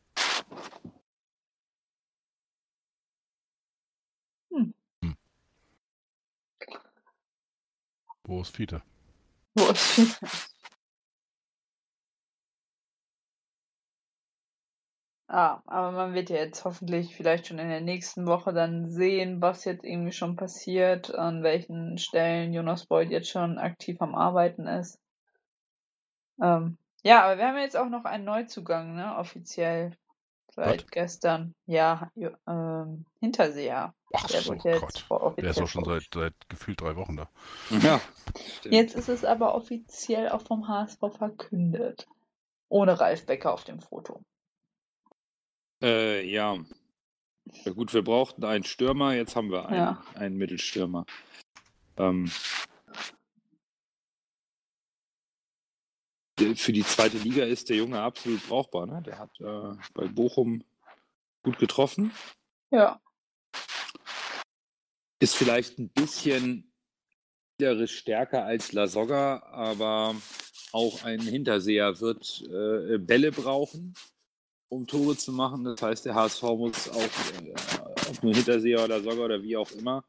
[8.31, 8.81] Wo ist Fiete?
[9.55, 10.15] Wo ist Fiete?
[15.27, 19.41] Ah, aber man wird ja jetzt hoffentlich vielleicht schon in der nächsten Woche dann sehen,
[19.41, 24.65] was jetzt irgendwie schon passiert, an welchen Stellen Jonas Boyd jetzt schon aktiv am Arbeiten
[24.65, 24.97] ist.
[26.41, 29.97] Ähm, ja, aber wir haben jetzt auch noch einen Neuzugang, ne, offiziell.
[30.53, 30.91] Seit Was?
[30.91, 31.55] gestern.
[31.65, 32.11] Ja,
[32.47, 33.93] ähm, Hinterseher.
[34.13, 35.05] Ach Der so, Gott.
[35.37, 37.29] Der ist auch schon seit, seit gefühlt drei Wochen da.
[37.69, 38.01] ja.
[38.57, 38.75] stimmt.
[38.75, 42.07] Jetzt ist es aber offiziell auch vom HSV verkündet.
[42.67, 44.21] Ohne Ralf Becker auf dem Foto.
[45.81, 46.57] Äh, ja.
[47.63, 47.71] ja.
[47.71, 50.03] Gut, wir brauchten einen Stürmer, jetzt haben wir einen, Ja.
[50.15, 51.05] einen Mittelstürmer.
[51.97, 52.29] Ähm,
[56.55, 58.85] für die zweite Liga ist der Junge absolut brauchbar.
[58.85, 59.01] Ne?
[59.05, 60.63] Der hat äh, bei Bochum
[61.43, 62.11] gut getroffen.
[62.71, 63.01] Ja.
[65.19, 66.71] Ist vielleicht ein bisschen
[67.53, 70.15] spielerisch stärker als Lasogga, aber
[70.71, 73.93] auch ein Hinterseher wird äh, Bälle brauchen,
[74.69, 75.63] um Tore zu machen.
[75.63, 77.53] Das heißt, der HSV muss auch, äh,
[78.09, 80.03] ob nur Hinterseher oder Lasogga oder wie auch immer,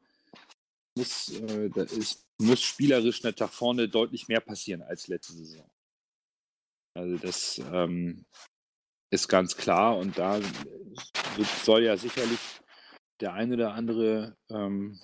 [0.95, 5.69] muss, äh, ist, muss spielerisch nicht nach vorne deutlich mehr passieren als letzte Saison.
[6.95, 8.25] Also das ähm,
[9.09, 10.39] ist ganz klar und da
[11.63, 12.39] soll ja sicherlich
[13.19, 14.99] der ein oder andere ähm,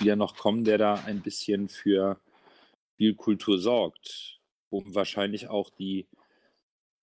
[0.00, 2.20] wieder noch kommen, der da ein bisschen für
[2.94, 4.40] Spielkultur sorgt,
[4.70, 6.08] um wahrscheinlich auch die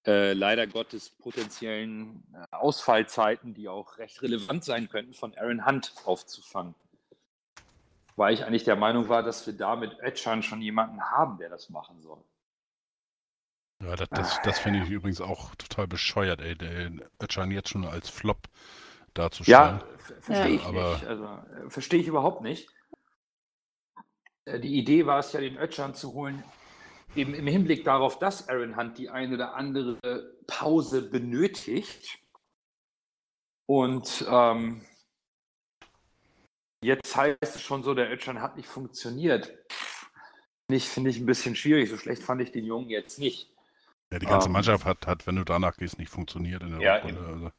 [0.06, 5.94] äh, leider Gottes potenziellen äh, Ausfallzeiten, die auch recht relevant sein könnten, von Aaron Hunt
[6.06, 6.76] aufzufangen.
[8.16, 11.50] Weil ich eigentlich der Meinung war, dass wir da mit Ötchan schon jemanden haben, der
[11.50, 12.24] das machen soll.
[13.82, 17.86] Ja, das, das, das finde ich übrigens auch total bescheuert, ey, den Ötchan jetzt schon
[17.86, 18.48] als Flop
[19.14, 19.80] darzustellen.
[19.80, 21.06] Ja, ver- verstehe ich aber- nicht.
[21.08, 22.70] Also äh, verstehe ich überhaupt nicht.
[24.46, 26.44] Äh, Die Idee war es ja, den Ötchan zu holen,
[27.16, 32.20] eben im Hinblick darauf, dass Aaron Hunt die eine oder andere Pause benötigt.
[33.68, 34.86] Und ähm,
[36.84, 39.48] jetzt heißt es schon so, der Ötchan hat nicht funktioniert.
[40.70, 41.90] Finde ich ein bisschen schwierig.
[41.90, 43.51] So schlecht fand ich den Jungen jetzt nicht.
[44.12, 44.54] Ja, die ganze Ähm.
[44.54, 47.26] Mannschaft hat, hat, wenn du danach gehst, nicht funktioniert in der Ja, Rückrunde.
[47.26, 47.52] Also,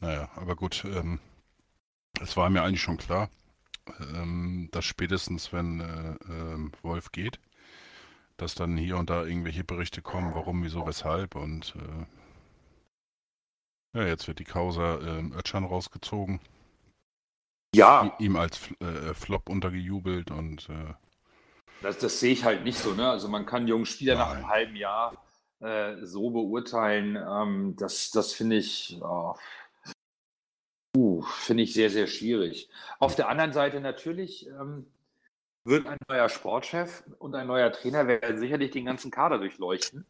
[0.00, 1.20] naja, aber gut, ähm,
[2.20, 3.28] es war mir eigentlich schon klar,
[4.14, 7.40] ähm, dass spätestens, wenn äh, ähm, Wolf geht,
[8.36, 12.06] dass dann hier und da irgendwelche Berichte kommen, warum, wieso, weshalb und äh,
[13.98, 16.40] ja, jetzt wird die Causa äh, Ötchan rausgezogen.
[17.74, 18.14] Ja.
[18.18, 20.94] Ihm als äh, Flop untergejubelt und äh,
[21.82, 22.94] das, das, sehe ich halt nicht so.
[22.94, 23.10] Ne?
[23.10, 25.16] Also man kann jungen Spieler nach einem halben Jahr
[25.62, 27.16] äh, so beurteilen.
[27.16, 29.34] Ähm, das das finde ich, oh,
[30.96, 32.68] uh, finde ich sehr, sehr schwierig.
[32.98, 34.86] Auf der anderen Seite natürlich ähm,
[35.64, 40.04] wird ein neuer Sportchef und ein neuer Trainer werden sicherlich den ganzen Kader durchleuchten.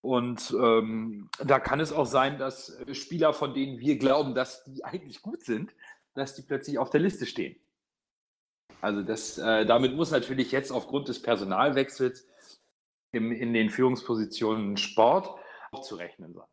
[0.00, 4.84] Und ähm, da kann es auch sein, dass Spieler, von denen wir glauben, dass die
[4.84, 5.72] eigentlich gut sind,
[6.14, 7.56] dass die plötzlich auf der Liste stehen.
[8.80, 12.27] Also das, äh, damit muss natürlich jetzt aufgrund des Personalwechsels
[13.12, 15.38] im, in den Führungspositionen Sport
[15.72, 16.46] auch zu rechnen sein.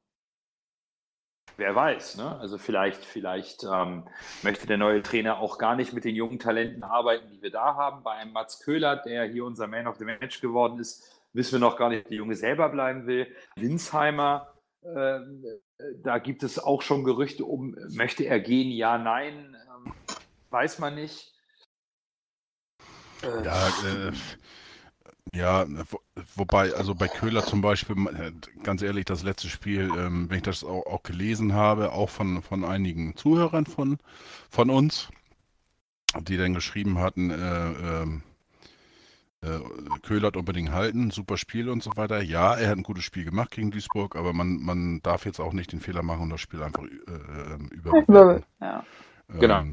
[1.58, 2.38] Wer weiß, ne?
[2.38, 4.08] Also vielleicht, vielleicht ähm,
[4.44, 7.76] möchte der neue Trainer auch gar nicht mit den jungen Talenten arbeiten, die wir da
[7.76, 8.04] haben.
[8.04, 11.60] Bei einem Mats Köhler, der hier unser Man of the Match geworden ist, wissen wir
[11.60, 13.34] noch gar nicht, ob der Junge selber bleiben will.
[13.56, 15.20] Winsheimer, äh,
[16.04, 18.72] da gibt es auch schon Gerüchte um, möchte er gehen?
[18.72, 19.94] Ja, nein, ähm,
[20.50, 21.34] weiß man nicht.
[23.24, 24.12] Äh, ja, äh,
[25.34, 26.00] ja, wo,
[26.36, 28.32] wobei, also bei Köhler zum Beispiel, äh,
[28.64, 32.42] ganz ehrlich, das letzte Spiel, ähm, wenn ich das auch, auch, gelesen habe, auch von,
[32.42, 33.98] von einigen Zuhörern von,
[34.50, 35.10] von uns,
[36.22, 38.24] die dann geschrieben hatten, äh, ähm,
[39.42, 39.60] äh,
[40.02, 42.22] Köhler hat unbedingt halten, super Spiel und so weiter.
[42.22, 45.54] Ja, er hat ein gutes Spiel gemacht gegen Duisburg, aber man, man darf jetzt auch
[45.54, 48.46] nicht den Fehler machen und das Spiel einfach äh, ähm, überbewerten.
[48.62, 48.84] Ja.
[49.30, 49.64] Ähm, genau.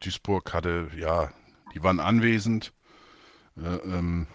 [0.00, 1.30] Duisburg hatte, ja,
[1.74, 2.72] die waren anwesend.
[3.56, 4.26] Äh, ähm,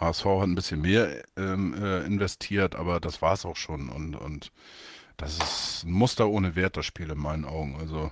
[0.00, 3.88] HSV hat ein bisschen mehr ähm, äh, investiert, aber das war es auch schon.
[3.88, 4.52] Und, und
[5.16, 7.76] das ist ein Muster ohne Wert, das Spiel in meinen Augen.
[7.78, 8.10] Also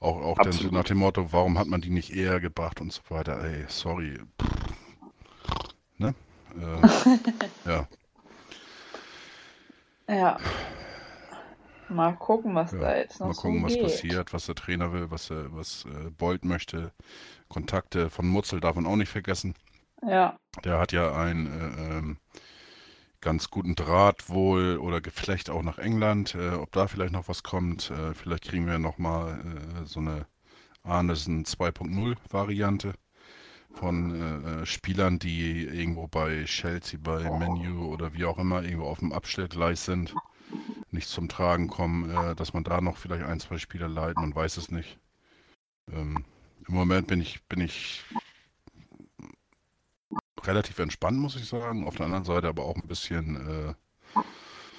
[0.00, 2.92] auch, auch dann so nach dem Motto, warum hat man die nicht eher gebracht und
[2.92, 3.42] so weiter.
[3.42, 4.18] Ey, sorry.
[5.98, 6.14] Ne?
[6.60, 7.18] Äh,
[7.68, 7.88] ja.
[10.08, 10.38] Ja.
[11.88, 13.82] Mal gucken, was ja, da jetzt noch Mal gucken, so was geht.
[13.82, 16.92] passiert, was der Trainer will, was, was äh, Bolt möchte.
[17.48, 19.54] Kontakte von Mutzel darf man auch nicht vergessen.
[20.06, 20.38] Ja.
[20.64, 22.16] Der hat ja einen äh, ähm,
[23.20, 26.34] ganz guten Draht wohl oder Geflecht auch nach England.
[26.34, 30.26] Äh, ob da vielleicht noch was kommt, äh, vielleicht kriegen wir nochmal äh, so eine
[30.82, 32.94] Arnesen 2.0 Variante
[33.74, 38.86] von äh, äh, Spielern, die irgendwo bei Chelsea, bei Menu oder wie auch immer irgendwo
[38.86, 40.14] auf dem Abstellgleis sind,
[40.90, 44.34] nicht zum Tragen kommen, äh, dass man da noch vielleicht ein, zwei Spieler leiht, man
[44.34, 44.98] weiß es nicht.
[45.90, 46.24] Ähm,
[46.68, 48.04] Im Moment bin ich, bin ich
[50.44, 51.86] relativ entspannt, muss ich sagen.
[51.86, 53.76] Auf der anderen Seite aber auch ein bisschen,
[54.16, 54.70] äh,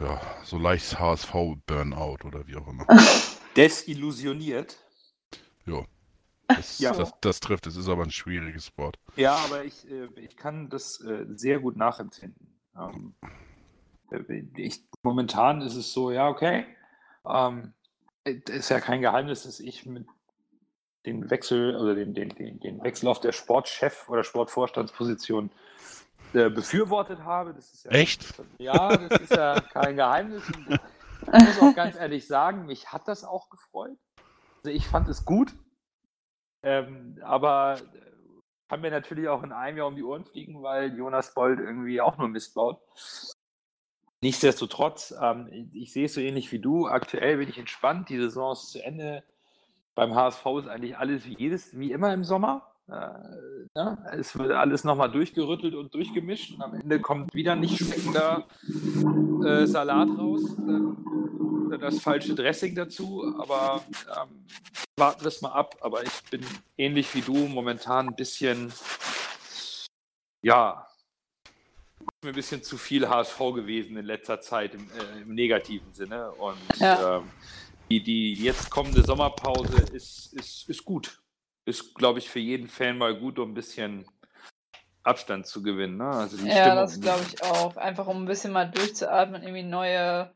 [0.00, 2.86] ja, so leicht HSV-Burnout oder wie auch immer.
[3.56, 4.76] Desillusioniert.
[5.66, 5.84] Ja.
[6.48, 6.92] Das, Ja.
[6.92, 8.98] das, das trifft, es ist aber ein schwieriges Wort.
[9.16, 12.54] Ja, aber ich, äh, ich kann das äh, sehr gut nachempfinden.
[12.76, 13.14] Ähm,
[14.10, 16.66] äh, ich, momentan ist es so, ja, okay.
[17.26, 17.72] Ähm,
[18.24, 20.06] es ist ja kein Geheimnis, dass ich mit
[21.06, 25.50] den Wechsel oder den, den, den, den Wechsel auf der Sportchef- oder Sportvorstandsposition
[26.32, 27.54] äh, befürwortet habe.
[27.54, 28.34] Das ist ja, Echt?
[28.58, 30.42] Ja, das ist ja kein Geheimnis.
[30.50, 33.98] Und ich muss auch ganz ehrlich sagen, mich hat das auch gefreut.
[34.56, 35.54] Also ich fand es gut.
[36.62, 38.04] Ähm, aber äh,
[38.68, 42.00] kann mir natürlich auch in einem Jahr um die Ohren fliegen, weil Jonas Bold irgendwie
[42.00, 42.80] auch nur Mist baut.
[44.22, 46.86] Nichtsdestotrotz, ähm, ich, ich sehe es so ähnlich wie du.
[46.86, 48.08] Aktuell bin ich entspannt.
[48.08, 49.22] Die Saison ist zu Ende.
[49.94, 52.62] Beim HSV ist eigentlich alles wie jedes, wie immer im Sommer.
[52.88, 52.92] Äh,
[53.74, 53.98] ne?
[54.18, 58.46] Es wird alles nochmal durchgerüttelt und durchgemischt und am Ende kommt wieder nicht schmeckender
[59.44, 60.42] äh, Salat raus.
[60.58, 64.44] Äh, das falsche Dressing dazu, aber ähm,
[64.96, 65.76] warten wir es mal ab.
[65.80, 66.44] Aber ich bin
[66.76, 68.72] ähnlich wie du momentan ein bisschen,
[70.42, 70.86] ja,
[72.22, 76.30] mir ein bisschen zu viel HSV gewesen in letzter Zeit im, äh, im negativen Sinne.
[76.32, 77.18] Und Ja.
[77.18, 77.30] ähm,
[78.00, 81.20] die, die jetzt kommende Sommerpause ist, ist, ist gut.
[81.66, 84.06] Ist, glaube ich, für jeden Fan mal gut, um ein bisschen
[85.02, 85.98] Abstand zu gewinnen.
[85.98, 86.08] Ne?
[86.08, 87.76] Also die Ja, Stimmung, das glaube ich auch.
[87.76, 90.30] Einfach um ein bisschen mal durchzuatmen, irgendwie neue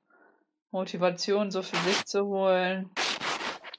[0.70, 2.90] Motivation so für sich zu holen.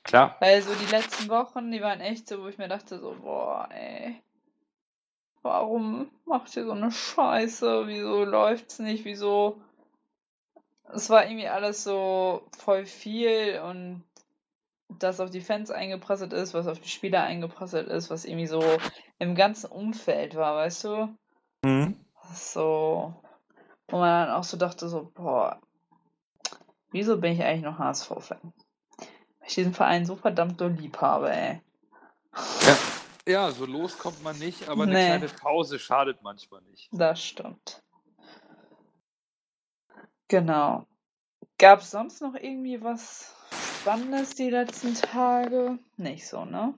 [0.03, 0.35] Klar.
[0.39, 3.69] Weil so die letzten Wochen, die waren echt so, wo ich mir dachte so, boah,
[3.71, 4.21] ey,
[5.43, 7.87] warum macht ihr so eine Scheiße?
[7.87, 9.05] Wieso läuft's nicht?
[9.05, 9.61] Wieso?
[10.93, 14.03] Es war irgendwie alles so voll viel und
[14.89, 18.77] das auf die Fans eingeprasselt ist, was auf die Spieler eingeprasselt ist, was irgendwie so
[19.19, 21.15] im ganzen Umfeld war, weißt du?
[21.63, 21.95] Mhm.
[22.33, 23.13] So,
[23.87, 25.59] wo man dann auch so dachte, so, boah,
[26.91, 28.39] wieso bin ich eigentlich noch HSV-Fan?
[28.41, 31.61] Weil ich diesen Verein so verdammt doll lieb habe, ey.
[33.27, 35.05] Ja, so los kommt man nicht, aber eine Nee.
[35.05, 36.89] kleine Pause schadet manchmal nicht.
[36.91, 37.83] Das stimmt.
[40.29, 40.85] Genau.
[41.57, 43.35] Gab es sonst noch irgendwie was
[43.81, 45.79] Spannendes die letzten Tage?
[45.97, 46.77] Nicht so, ne?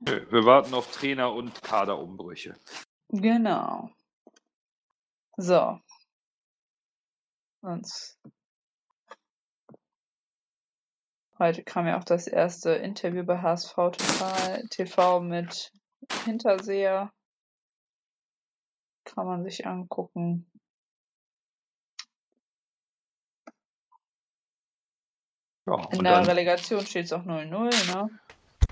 [0.00, 2.54] Nö, Wir warten auf Trainer und Kaderumbrüche.
[3.08, 3.90] Genau.
[5.38, 5.80] So.
[7.62, 8.20] Sonst.
[11.38, 13.74] Heute kam ja auch das erste Interview bei HSV
[14.70, 15.72] TV mit
[16.24, 17.10] Hinterseher.
[19.04, 20.50] Kann man sich angucken.
[25.68, 28.10] Ja, In und der dann, Relegation steht es auch 0-0, ne?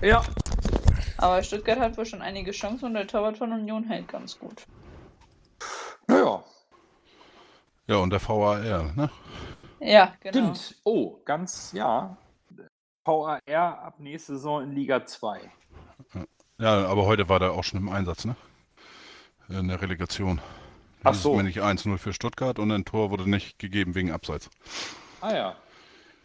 [0.01, 0.23] ja,
[1.17, 4.63] Aber Stuttgart hat wohl schon einige Chancen und der Torwart von Union hält ganz gut.
[6.07, 6.43] naja,
[7.87, 8.59] Ja, und der VAR,
[8.95, 9.09] ne?
[9.79, 10.55] Ja, genau.
[10.55, 10.75] stimmt.
[10.83, 12.17] Oh, ganz, ja.
[13.05, 15.39] VAR ab nächste Saison in Liga 2.
[16.57, 18.35] Ja, aber heute war der auch schon im Einsatz, ne?
[19.49, 20.41] In der Relegation.
[21.03, 21.35] Ach so.
[21.35, 24.49] mir nicht 1-0 für Stuttgart und ein Tor wurde nicht gegeben wegen Abseits.
[25.21, 25.55] Ah ja.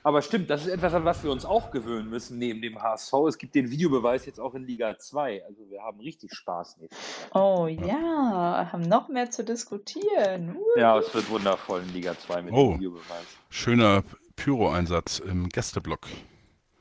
[0.04, 3.12] Aber stimmt, das ist etwas, an was wir uns auch gewöhnen müssen neben dem HSV.
[3.28, 5.44] Es gibt den Videobeweis jetzt auch in Liga 2.
[5.46, 6.78] Also wir haben richtig Spaß.
[6.78, 6.90] Mit.
[7.34, 10.56] Oh ja, haben noch mehr zu diskutieren.
[10.56, 10.78] Uh.
[10.78, 12.70] Ja, es wird wundervoll in Liga 2 mit Oh.
[12.72, 13.26] dem Videobeweis.
[13.50, 14.02] Schöner
[14.36, 16.08] Pyro-Einsatz im Gästeblock.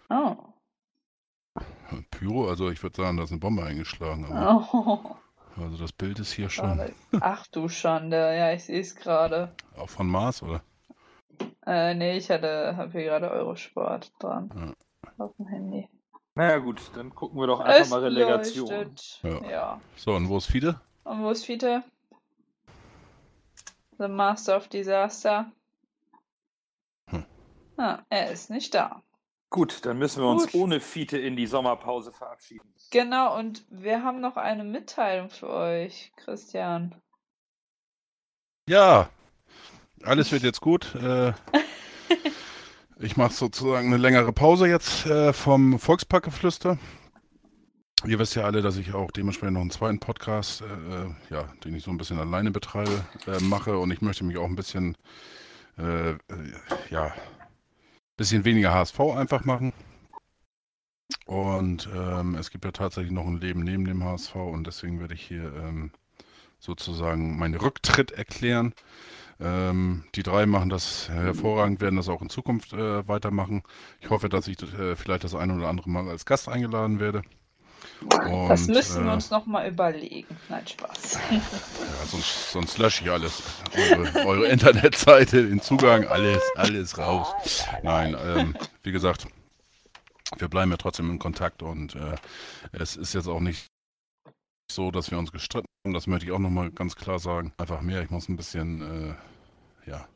[0.09, 0.35] Oh.
[2.09, 4.25] Pyro, also ich würde sagen, da ist eine Bombe eingeschlagen.
[4.25, 5.15] Aber, oh.
[5.61, 6.93] Also das Bild ist hier schon Schade.
[7.19, 9.53] Ach du Schande, ja, ich sehe es gerade.
[9.75, 10.61] auch von Mars, oder?
[11.65, 14.75] Äh, nee, ich hatte, habe hier gerade Eurosport dran.
[15.17, 15.87] Auf dem Handy.
[16.35, 18.95] Naja gut, dann gucken wir doch einfach Es mal Relegation.
[19.23, 19.49] Ja.
[19.49, 19.81] ja.
[19.97, 20.79] So, und wo ist Fiete?
[21.03, 21.83] Und wo ist Fiete?
[23.97, 25.51] The Master of Disaster.
[27.09, 27.25] Hm.
[27.77, 29.03] Ah, er ist nicht da.
[29.49, 30.61] Gut, dann müssen wir uns Gut.
[30.61, 32.73] ohne Fiete in die Sommerpause verabschieden.
[32.89, 36.95] Genau, und wir haben noch eine Mitteilung für euch, Christian.
[38.69, 39.09] Ja,
[40.03, 40.95] alles wird jetzt gut.
[40.95, 41.33] Äh,
[42.99, 46.77] ich mache sozusagen eine längere Pause jetzt äh, vom Volksparkgeflüster.
[48.05, 51.53] Ihr wisst ja alle, dass ich auch dementsprechend noch einen zweiten Podcast, äh, äh, ja,
[51.63, 54.55] den ich so ein bisschen alleine betreibe, äh, mache und ich möchte mich auch ein
[54.55, 54.97] bisschen,
[55.77, 56.13] äh,
[56.89, 57.13] ja,
[58.17, 59.71] bisschen weniger HSV einfach machen.
[61.25, 65.13] Und ähm, es gibt ja tatsächlich noch ein Leben neben dem HSV und deswegen werde
[65.13, 65.91] ich hier ähm,
[66.59, 68.73] sozusagen meinen Rücktritt erklären.
[69.41, 73.63] Ähm, die drei machen das hervorragend, werden das auch in Zukunft äh, weitermachen.
[73.99, 77.23] Ich hoffe, dass ich äh, vielleicht das eine oder andere Mal als Gast eingeladen werde.
[78.01, 80.37] das Und, müssen wir äh, uns nochmal überlegen.
[80.49, 81.19] Nein, Spaß.
[81.31, 83.41] Ja, sonst, sonst lösche ich alles.
[83.75, 87.65] Eure, eure Internetseite, den Zugang, alles, alles raus.
[87.83, 89.27] Nein, ähm, wie gesagt,
[90.37, 92.15] wir bleiben ja trotzdem in Kontakt und äh,
[92.71, 93.67] es ist jetzt auch nicht
[94.71, 95.93] so, dass wir uns gestritten haben.
[95.93, 97.53] Das möchte ich auch nochmal ganz klar sagen.
[97.57, 99.13] Einfach mehr, ich muss ein bisschen, äh,
[99.85, 100.07] ja,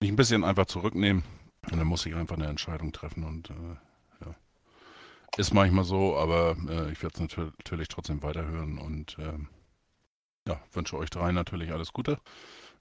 [0.00, 1.22] mich ein bisschen einfach zurücknehmen
[1.70, 3.76] und dann muss ich einfach eine Entscheidung treffen und äh,
[4.24, 4.34] ja.
[5.36, 9.48] Ist manchmal so, aber äh, ich werde es natür natürlich trotzdem weiterhören und ähm,
[10.46, 12.18] ja, wünsche euch drei natürlich alles Gute.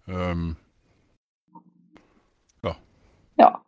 [0.07, 0.57] Ähm,
[3.41, 3.63] Ja.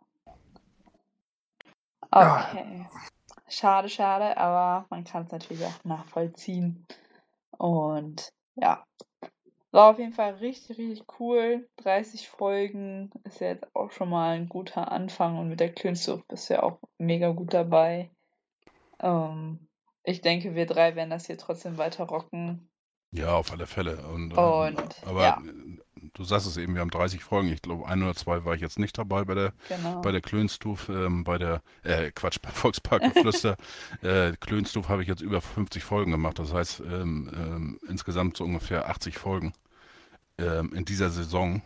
[2.10, 2.86] Okay.
[3.48, 6.86] Schade, schade, aber man kann es natürlich auch nachvollziehen.
[7.58, 8.84] Und ja.
[9.74, 11.68] War auf jeden Fall richtig, richtig cool.
[11.78, 16.28] 30 Folgen ist ja jetzt auch schon mal ein guter Anfang und mit der Klönsucht
[16.28, 18.08] bist du ja auch mega gut dabei.
[19.00, 19.58] Ähm,
[20.04, 22.68] ich denke, wir drei werden das hier trotzdem weiter rocken.
[23.10, 23.96] ja, auf alle Fälle.
[24.06, 25.42] Und, ähm, Und, aber ja.
[25.44, 27.52] äh, du sagst es eben, wir haben 30 Folgen.
[27.52, 30.00] Ich glaube, ein oder zwei war ich jetzt nicht dabei bei der Genau.
[30.02, 33.56] bei der Klönstuf, ähm, bei der, äh, Quatsch, bei Volksparkgeflüster.
[34.02, 36.38] äh, Klönstuf habe ich jetzt über 50 Folgen gemacht.
[36.38, 39.52] Das heißt, ähm, ähm, insgesamt so ungefähr 80 Folgen
[40.38, 41.62] ähm, in dieser Saison.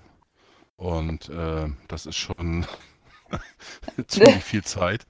[0.76, 2.66] Und äh, das ist schon
[4.06, 5.06] ziemlich viel Zeit.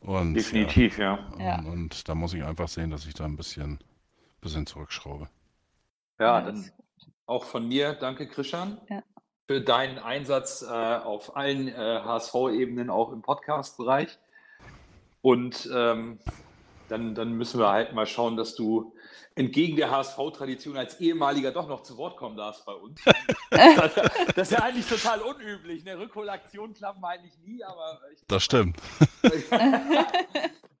[0.00, 1.18] Und, Definitiv, ja.
[1.38, 1.58] Ja.
[1.60, 3.78] Und, und da muss ich einfach sehen, dass ich da ein bisschen,
[4.40, 5.28] bisschen zurückschraube.
[6.18, 6.70] Ja, Ja, dann
[7.26, 9.02] auch von mir danke, Christian, Ja.
[9.46, 14.18] für deinen Einsatz äh, auf allen äh, HSV-Ebenen, auch im Podcast-Bereich.
[15.22, 16.18] Und ähm,
[16.88, 18.93] dann, dann müssen wir halt mal schauen, dass du
[19.34, 23.00] entgegen der HSV-Tradition als ehemaliger doch noch zu Wort kommen darfst bei uns.
[23.50, 23.94] das,
[24.34, 25.86] das ist ja eigentlich total unüblich.
[25.86, 28.76] Eine Rückholaktion klappen eigentlich nie, aber ich Das stimmt.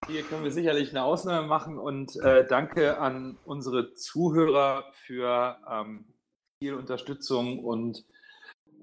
[0.06, 6.04] hier können wir sicherlich eine Ausnahme machen und äh, danke an unsere Zuhörer für ähm,
[6.58, 8.04] viel Unterstützung und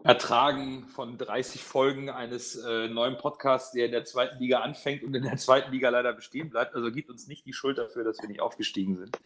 [0.04, 5.14] Ertragen von 30 Folgen eines äh, neuen Podcasts, der in der zweiten Liga anfängt und
[5.16, 6.74] in der zweiten Liga leider bestehen bleibt.
[6.76, 9.20] Also gibt uns nicht die Schuld dafür, dass wir nicht aufgestiegen sind.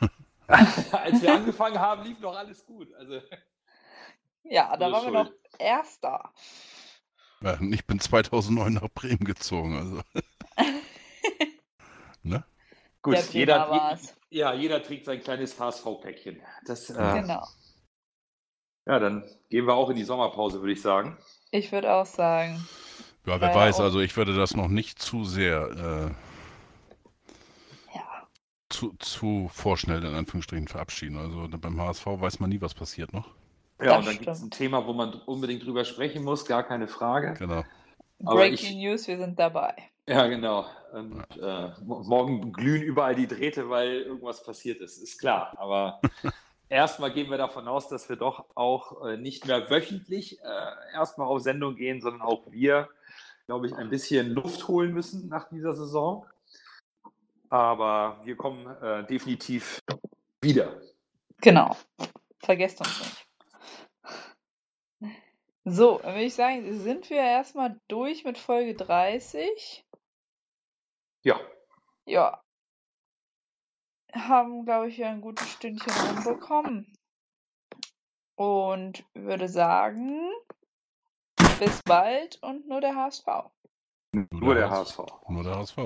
[0.46, 2.92] Als wir angefangen haben, lief noch alles gut.
[2.94, 3.20] Also,
[4.44, 5.30] Ja, da waren wir noch.
[5.58, 6.32] Erster.
[7.40, 9.76] Ja, ich bin 2009 nach Bremen gezogen.
[9.76, 10.02] Also.
[12.22, 12.44] ne?
[13.02, 14.14] gut, Der jeder, war's.
[14.30, 16.40] ja, jeder trägt sein kleines HSV-Päckchen.
[16.66, 17.46] Das, äh, Genau.
[18.86, 21.16] Ja, dann gehen wir auch in die Sommerpause, würde ich sagen.
[21.50, 22.66] Ich würde auch sagen.
[23.26, 26.10] Ja, wer Ja, weiß, also ich würde das noch nicht zu sehr, äh,
[27.94, 28.26] Ja.
[28.68, 31.16] zu, zu vorschnell in Anführungsstrichen verabschieden.
[31.18, 33.28] Also beim HSV weiß man nie, was passiert noch.
[33.80, 34.50] Ja, Das und dann gibt es ein.
[34.50, 37.34] Thema, wo man unbedingt drüber sprechen muss, gar keine Frage.
[37.38, 37.64] Genau.
[38.24, 39.74] Aber Breaking ich- News, wir sind dabei.
[40.08, 40.66] Ja, genau.
[40.92, 45.54] Und äh, mo- morgen glühen überall die Drähte, weil irgendwas passiert ist, ist klar.
[45.58, 46.00] Aber
[46.72, 51.28] erstmal gehen wir davon aus, dass wir doch auch äh, nicht mehr wöchentlich äh, erstmal
[51.28, 52.88] auf Sendung gehen, sondern auch wir,
[53.46, 56.26] glaube ich, ein bisschen Luft holen müssen nach dieser Saison.
[57.50, 59.78] Aber wir kommen äh, definitiv
[60.40, 60.80] wieder.
[61.42, 61.76] Genau.
[62.40, 63.28] Vergesst uns nicht.
[65.64, 69.84] So, dann würde ich sagen, sind wir erstmal durch mit Folge 30.
[71.22, 71.38] Ja,
[72.04, 72.41] Ja
[74.14, 76.92] haben, glaube ich, ein gutes Stündchen rumbekommen.
[78.36, 80.30] Und würde sagen,
[81.58, 83.26] bis bald und nur der HSV.
[84.12, 84.98] Nur, nur der, HSV.
[84.98, 85.28] HSV.
[85.28, 85.78] Nur der HSV.